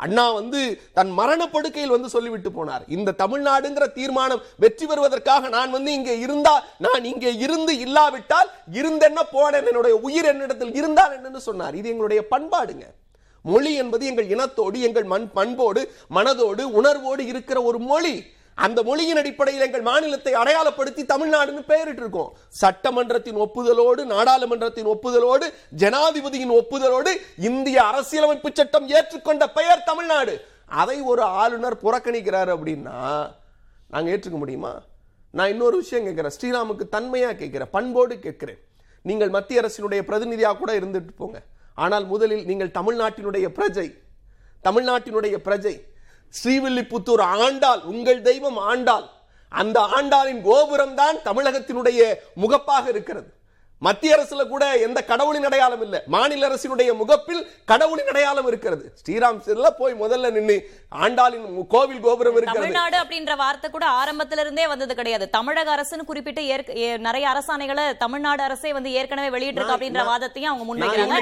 [0.04, 0.60] அண்ணா வந்து
[0.96, 2.84] தன் மரணப்படுக்கையில் வந்து சொல்லிவிட்டு போனார்.
[2.96, 6.54] இந்த தமிழ்நாடுங்கிற தீர்மானம் வெற்றி பெறுவதற்காக நான் வந்து இங்கே இருந்தா
[6.86, 11.76] நான் இங்கே இருந்து இல்லாவிட்டால் இருந்தென்ன போனேன் என்னுடைய உயிர் என்னிடத்தில் இருந்தால் என்னன்னு சொன்னார்.
[11.80, 12.86] இது எங்களுடைய பண்பாடுங்க.
[13.44, 15.80] மொழி என்பது எங்கள் இனத்தோடு எங்கள் மண் பண்போடு
[16.18, 18.14] மனதோடு உணர்வோடு இருக்கிற ஒரு மொழி.
[18.54, 25.46] அந்த மொழியின் அடிப்படையில் எங்கள் மாநிலத்தை அடையாளப்படுத்தி தமிழ்நாடுன்னு பெயரிட்டு இருக்கோம் சட்டமன்றத்தின் ஒப்புதலோடு நாடாளுமன்றத்தின் ஒப்புதலோடு
[25.76, 30.34] ஜனாதிபதியின் ஒப்புதலோடு இந்திய அரசியலமைப்பு சட்டம் ஏற்றுக்கொண்ட பெயர் தமிழ்நாடு.
[30.66, 32.98] அதை ஒரு ஆளுநர் புறக்கணிக்கிறார் அப்படின்னா
[33.88, 34.82] நாங்கள் ஏற்றுக்க முடியுமா?
[35.30, 36.36] நான் இன்னொரு விஷயம் கேட்குறேன்.
[36.40, 37.70] ஸ்ரீராமுக்கு தன்மையாக கேட்குறேன்.
[37.70, 38.60] பண்போடு கேட்குறேன்.
[39.02, 41.42] நீங்கள் மத்திய அரசினுடைய பிரதிநிதியாக கூட இருந்துட்டு போங்க.
[41.74, 43.98] ஆனால் முதலில் நீங்கள் தமிழ்நாட்டினுடைய பிரஜை.
[44.64, 45.74] தமிழ்நாட்டினுடைய பிரஜை.
[46.42, 49.06] ஸ்ரீவில்லிபுத்தூர் ஆண்டாள் உங்கள் தெய்வம் ஆண்டாள்.
[49.48, 53.32] அந்த ஆண்டாளின் கோபுரம் தான் தமிழகத்தினுடைய முகப்பாக இருக்கிறது.
[53.86, 55.96] மத்திய அரசுல கூட எந்த கடவுளின் அடையாளம் இல்ல.
[56.14, 58.84] மாநில அரசினுடைய முகப்பில் கடவுளின் அடையாளம் இருக்கிறது.
[59.00, 60.56] ஸ்ரீராம் சில போய் முதல்ல நின்னு
[61.04, 62.60] ஆண்டாளின் கோவில் கோபுரம் இருக்கிறது.
[62.60, 65.26] தமிழ்நாடு அப்படின்ற வார்த்தை கூட ஆரம்பத்துல இருந்தே வந்தது கிடையாது.
[65.36, 66.42] தமிழக அரசுன்னு குறிப்பிட்டு
[67.06, 71.16] நிறைய அரசாணைகளை தமிழ்நாடு அரசே வந்து ஏற்கனவே வெளியிட்டிருக்கு அப்படின்ற வாதத்தையும் அவங்க முன்வைக்கிறாங்க.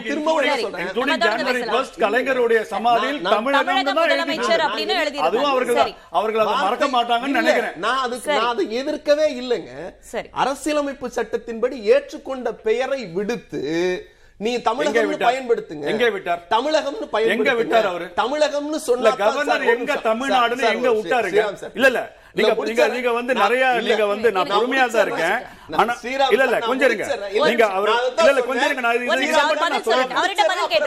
[1.79, 4.65] 1st கலைஞருடைய சமாதியில் தமிழக முதலமைச்சர்.
[4.67, 4.97] அப்படின்னு
[5.29, 7.77] அதுவும் எழுதியிருக்காங்க அவர்கள் அதை மறக்க மாட்டாங்கன்னு நினைக்கிறேன்.
[7.87, 8.33] நான் அதுக்கு.
[8.39, 9.73] நான் அதை எதிர்க்கவே இல்லைங்க.
[10.13, 10.29] சரி.
[10.45, 15.11] அரசியலமைப்பு சட்டத்தின்படி ஏற்றுக்கொண்ட பெயரை விடுத்து நீ தமிழகம்?
[15.29, 15.81] பயன்படுத்துங்க.
[15.81, 16.47] எங்கே விட்டார்?
[16.51, 17.57] தமிழகம்னு பயன்படுத்துங்க.
[17.57, 18.05] விட்டார் அவரு?
[18.17, 21.55] தமிழகம்னு சொன்னா கவர்னர் எங்க தமிழ்நாடுன்னு எங்க விட்டாருங்க?
[21.75, 22.21] இல்ல இல்ல.
[22.35, 25.39] நீங்க நீங்க நீங்க வந்து நிறைய நீங்க வந்து நான் பொறுமையா தான் இருக்கேன்.
[25.71, 25.97] ஆனா
[26.31, 27.17] இல்ல இல்ல கொஞ்சம் இருங்க.
[27.33, 28.81] நீங்க அவர் இல்ல இல்ல கொஞ்சம் இருங்க.
[28.81, 29.05] நான் இது-
[29.47, 29.83] மட்டும் நான்.
[29.83, 30.17] சொல்றேன்.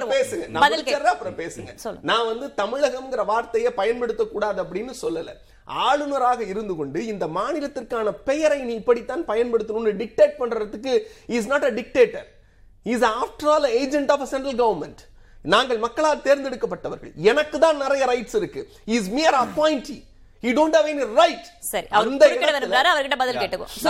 [0.10, 0.60] பேசுங்க.
[0.60, 2.00] பதில் நான் பேசுங்க.
[2.02, 5.30] நான் வந்து தமிழகம்ங்கிற வார்த்தையை பயன்படுத்த கூடாது அப்படின்னு சொல்லல.
[5.68, 12.28] ஆளுநராக இருந்து கொண்டு இந்த மாநிலத்திற்கான பெயரை நீ இப்படித்தான் பயன்படுத்தணும்னு டிக்டேட் பண்றதுக்கு is not a dictator
[12.84, 15.04] is after all agent of central government
[15.42, 17.14] நாங்கள் மக்களால் தேர்ந்தெடுக்கப்பட்டவர்கள்.
[17.16, 18.70] எனக்கு தான் நிறைய ரைட்ஸ் இருக்கு.
[18.86, 20.04] இஸ் மியர் அப்பாயிண்டி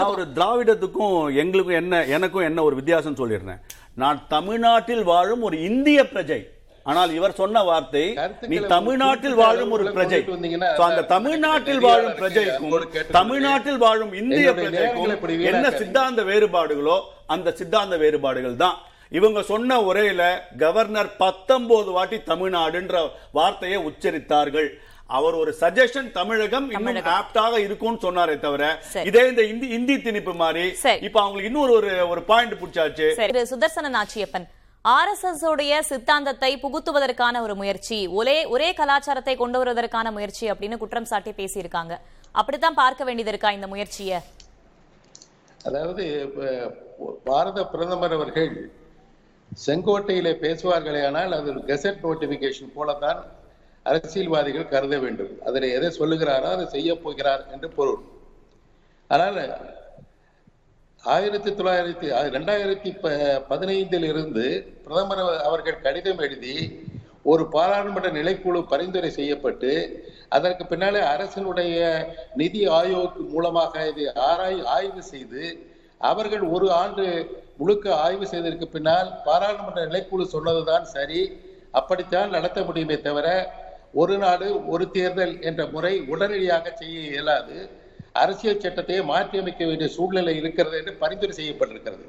[0.09, 3.61] ஒரு திராவிடத்துக்கும் எங்களுக்கும் என்ன எனக்கும் என்ன ஒரு வித்தியாசம் சொல்லிடுறேன்
[3.93, 6.54] நான் தமிழ்நாட்டில் வாழும் ஒரு இந்திய பிரஜை.
[6.89, 8.03] ஆனால் இவர் சொன்ன வார்த்தை
[8.51, 10.19] நீ தமிழ்நாட்டில் வாழும் ஒரு பிரஜை
[10.87, 12.15] அந்த தமிழ்நாட்டில் வாழும்.
[12.19, 12.73] பிரஜைக்கும்.
[13.19, 15.13] தமிழ்நாட்டில் வாழும் இந்திய பிரஜைக்கும்.
[15.51, 16.97] என்ன சித்தாந்த வேறுபாடுகளோ
[17.35, 18.77] அந்த சித்தாந்த வேறுபாடுகள் தான்
[19.17, 20.23] இவங்க சொன்ன உரையில
[20.63, 23.01] கவர்னர் பத்தொன்பது வாட்டி தமிழ்நாடுன்ற
[23.37, 24.69] வார்த்தையை உச்சரித்தார்கள்
[25.17, 26.99] அவர் ஒரு சஜஷன் தமிழகம் இன்னும்.
[27.17, 28.63] ஆப்டாக இருக்கும்னு சொன்னாரே தவிர.
[29.09, 30.65] இதே இந்த இந்தி இந்தி திணிப்பு மாதிரி.
[31.07, 33.07] இப்ப அவங்களுக்கு இன்னொரு ஒரு ஒரு பாயிண்ட் பிடிச்சாச்சு
[33.53, 34.47] சுதர்சன நாச்சியப்பன்
[34.93, 37.97] ஆர்எஸ்எஸ் உடைய சித்தாந்தத்தை புகுத்துவதற்கான ஒரு முயற்சி.
[38.19, 41.93] ஒரே ஒரே கலாச்சாரத்தை கொண்டு வருவதற்கான முயற்சி அப்படின்னு குற்றம் சாட்டி பேசியிருக்காங்க.
[42.39, 44.17] அப்படித்தான் பார்க்க வேண்டியது இருக்கா இந்த முயற்சியை?
[45.69, 46.03] அதாவது
[47.29, 48.51] பாரத பிரதமர் அவர்கள்
[49.65, 53.19] செங்கோட்டையில பேசுவார்களே ஆனால் அது ஒரு கெசட் நோட்டிபிகேஷன் போலத்தான்
[53.85, 55.33] அரசியல்வாதிகள் கருத வேண்டும்.
[55.47, 58.01] அதில் எதை சொல்லுகிறாரோ அதை செய்ய போகிறார் என்று பொருள்.
[59.09, 59.39] ஆனால்
[61.05, 62.91] ஆயிரத்தி தொள்ளாயிரத்தி ரெண்டாயிரத்தி
[63.49, 64.45] பதினைந்தில் இருந்து
[64.85, 66.55] பிரதமர் அவர்கள் கடிதம் எழுதி
[67.23, 69.71] ஒரு பாராளுமன்ற நிலைக்குழு பரிந்துரை செய்யப்பட்டு
[70.29, 71.75] அதற்கு பின்னாலே அரசினுடைய
[72.35, 75.43] நிதி ஆயோக் மூலமாக இது ஆராய் ஆய்வு செய்து
[76.01, 77.05] அவர்கள் ஒரு ஆண்டு
[77.57, 81.21] முழுக்க ஆய்வு செய்ததற்கு பின்னால் பாராளுமன்ற நிலைக்குழு சொன்னதுதான் சரி.
[81.71, 83.27] அப்படித்தான் நடத்த முடியுமே தவிர
[83.93, 87.57] ஒரு நாடு ஒரு தேர்தல் என்ற முறை உடனடியாக செய்ய இயலாது.
[88.21, 92.05] அரசியல் சட்டத்தை மாற்றியமைக்க வேண்டிய சூழ்நிலை இருக்கிறது என்று பரிந்துரை செய்யப்பட்டிருக்கிறது.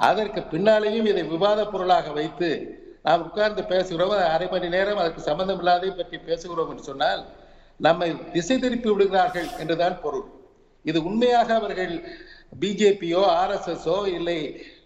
[0.00, 2.48] அதற்கு பின்னாலேயும் இதை விவாத பொருளாக வைத்து
[3.06, 4.14] நாம் உட்கார்ந்து பேசுகிறோம்.
[4.34, 7.22] அரை மணி நேரம் அதற்கு சம்பந்தம் இல்லாதை பற்றி பேசுகிறோம் என்று சொன்னால்
[7.80, 10.26] நம்மை திசை திருப்பி விடுகிறார்கள் என்றுதான் பொருள்.
[10.84, 11.94] இது உண்மையாக அவர்கள்
[12.62, 14.38] பிஜேபியோ ஆர்எஸ்எஸோ இல்லை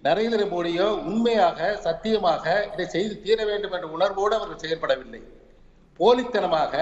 [0.06, 5.20] நரேந்திர மோடியோ உண்மையாக சத்தியமாக இதை செய்து தீர வேண்டும் என்ற உணர்வோடு அவர்கள் செயல்படவில்லை
[6.00, 6.74] போலித்தனமாக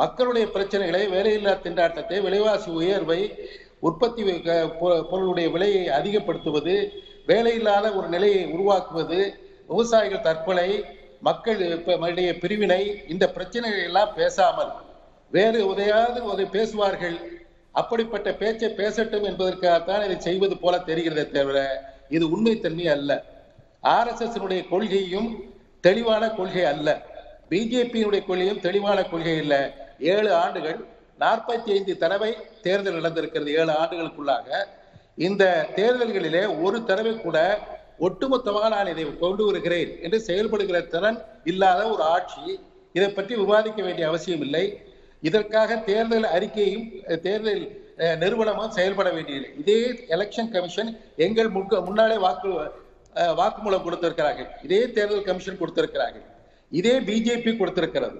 [0.00, 3.20] மக்களுடைய பிரச்சனைகளை வேலையில்லா திண்டாட்டத்தை விலைவாசி உயர்வை
[3.88, 4.22] உற்பத்தி
[5.10, 6.74] பொருளுடைய விலையை அதிகப்படுத்துவது
[7.30, 9.18] வேலையில்லாத ஒரு நிலையை உருவாக்குவது
[9.68, 10.68] விவசாயிகள் தற்கொலை
[11.28, 11.60] மக்கள்
[12.08, 12.82] இடையே பிரிவினை
[13.12, 14.72] இந்த பிரச்சனைகள் எல்லாம் பேசாமல்
[15.36, 17.16] வேறு உதையாவது உதை பேசுவார்கள்.
[17.80, 21.58] அப்படிப்பட்ட பேச்சை பேசட்டும் என்பதற்காகத்தான் இதை செய்வது போல தெரிகிறதே தவிர
[22.16, 23.10] இது உண்மைத்தன்மை அல்ல.
[23.94, 25.30] ஆர்எஸ்எஸ்னுடைய கொள்கையும்
[25.86, 26.88] தெளிவான கொள்கை அல்ல.
[27.50, 29.62] பிஜேபியினுடைய கொள்கையும் தெளிவான கொள்கை இல்லை.
[29.98, 30.78] ஏழு ஆண்டுகள்
[31.20, 32.30] நாற்பத்தி ஐந்து தடவை
[32.62, 34.48] தேர்தல் நடந்திருக்கிறது ஏழு ஆண்டுகளுக்குள்ளாக.
[35.18, 35.44] இந்த
[35.76, 37.38] தேர்தல்களிலே ஒரு தடவை கூட
[38.00, 42.60] ஒட்டுமொத்தமாக நான் இதை கொண்டு வருகிறேன் என்று செயல்படுகிற திறன் இல்லாத ஒரு ஆட்சி.
[42.92, 44.64] இதை பற்றி விவாதிக்க வேண்டிய அவசியம் இல்லை.
[45.22, 46.86] இதற்காக தேர்தல் அறிக்கையும்
[47.20, 47.64] தேர்தல்
[47.98, 49.78] அஹ், நிறுவனமும் செயல்பட வேண்டியது இதே
[50.08, 51.50] எலெக்ஷன் கமிஷன் எங்கள்
[51.86, 52.50] முன்னாலே வாக்கு
[53.36, 54.48] வாக்குமூலம் கொடுத்திருக்கிறார்கள்.
[54.62, 56.24] இதே தேர்தல் கமிஷன் கொடுத்திருக்கிறார்கள்.
[56.72, 58.18] இதே பிஜேபி கொடுத்திருக்கிறது.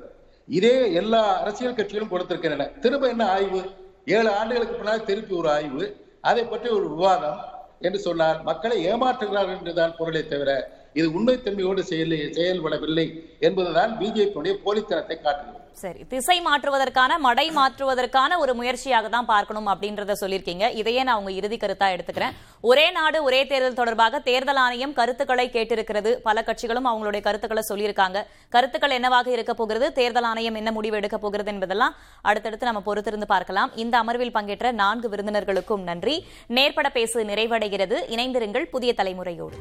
[0.49, 2.79] இதே எல்லா அரசியல் கட்சிகளும் கொடுத்திருக்கின்றன.
[2.79, 3.61] திரும்ப என்ன ஆய்வு?
[4.05, 5.85] ஏழு ஆண்டுகளுக்கு பின்னால் திருப்பி ஒரு ஆய்வு.
[6.21, 7.39] அதை பற்றி ஒரு விவாதம்
[7.81, 10.51] என்று சொன்னால் மக்களை ஏமாற்றுகிறார்கள் என்றுதான் பொருளை தவிர
[10.93, 13.07] இது உண்மைத்தன்மையோடு செயல் செயல்படவில்லை
[13.41, 15.54] என்பதுதான் பிஜேபியுடைய போலித்தனத்தை காட்டுகிறது.
[15.83, 20.65] சரி திசை மாற்றுவதற்கான மடை மாற்றுவதற்கான ஒரு முயற்சியாக தான் பார்க்கணும் அப்படின்றத சொல்லியிருக்கீங்க.
[20.81, 22.35] இதையே நான் உங்க இறுதி கருத்தா எடுத்துக்கிறேன்.
[22.61, 26.13] ஒரே நாடு ஒரே தேர்தல் தொடர்பாக தேர்தல் ஆணையம் கருத்துக்களை கேட்டிருக்கிறது.
[26.29, 28.21] பல கட்சிகளும் அவங்களுடைய கருத்துக்களை சொல்லியிருக்காங்க.
[28.49, 29.93] கருத்துக்கள் என்னவாக இருக்க போகிறது?
[29.93, 33.73] தேர்தல் ஆணையம் என்ன முடிவு எடுக்க போகிறது என்பதெல்லாம் அடுத்தடுத்து நம்ம பொறுத்திருந்து பார்க்கலாம்.
[33.85, 36.17] இந்த அமர்வில் பங்கேற்ற நான்கு விருந்தினர்களுக்கும் நன்றி.
[36.47, 37.99] நேர்பட பேசு நிறைவடைகிறது.
[38.17, 39.59] இணைந்திருங்கள் புதிய தலைமுறையோடு.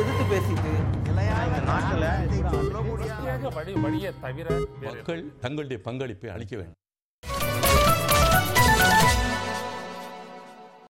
[0.00, 0.75] எதிர்த்து பேசிட்டு?
[2.96, 3.50] பிரத்யேக
[3.84, 4.48] வழி தவிர
[4.80, 6.80] வேறு மக்கள் தங்களுடைய பங்களிப்பை அளிக்க வேண்டும்.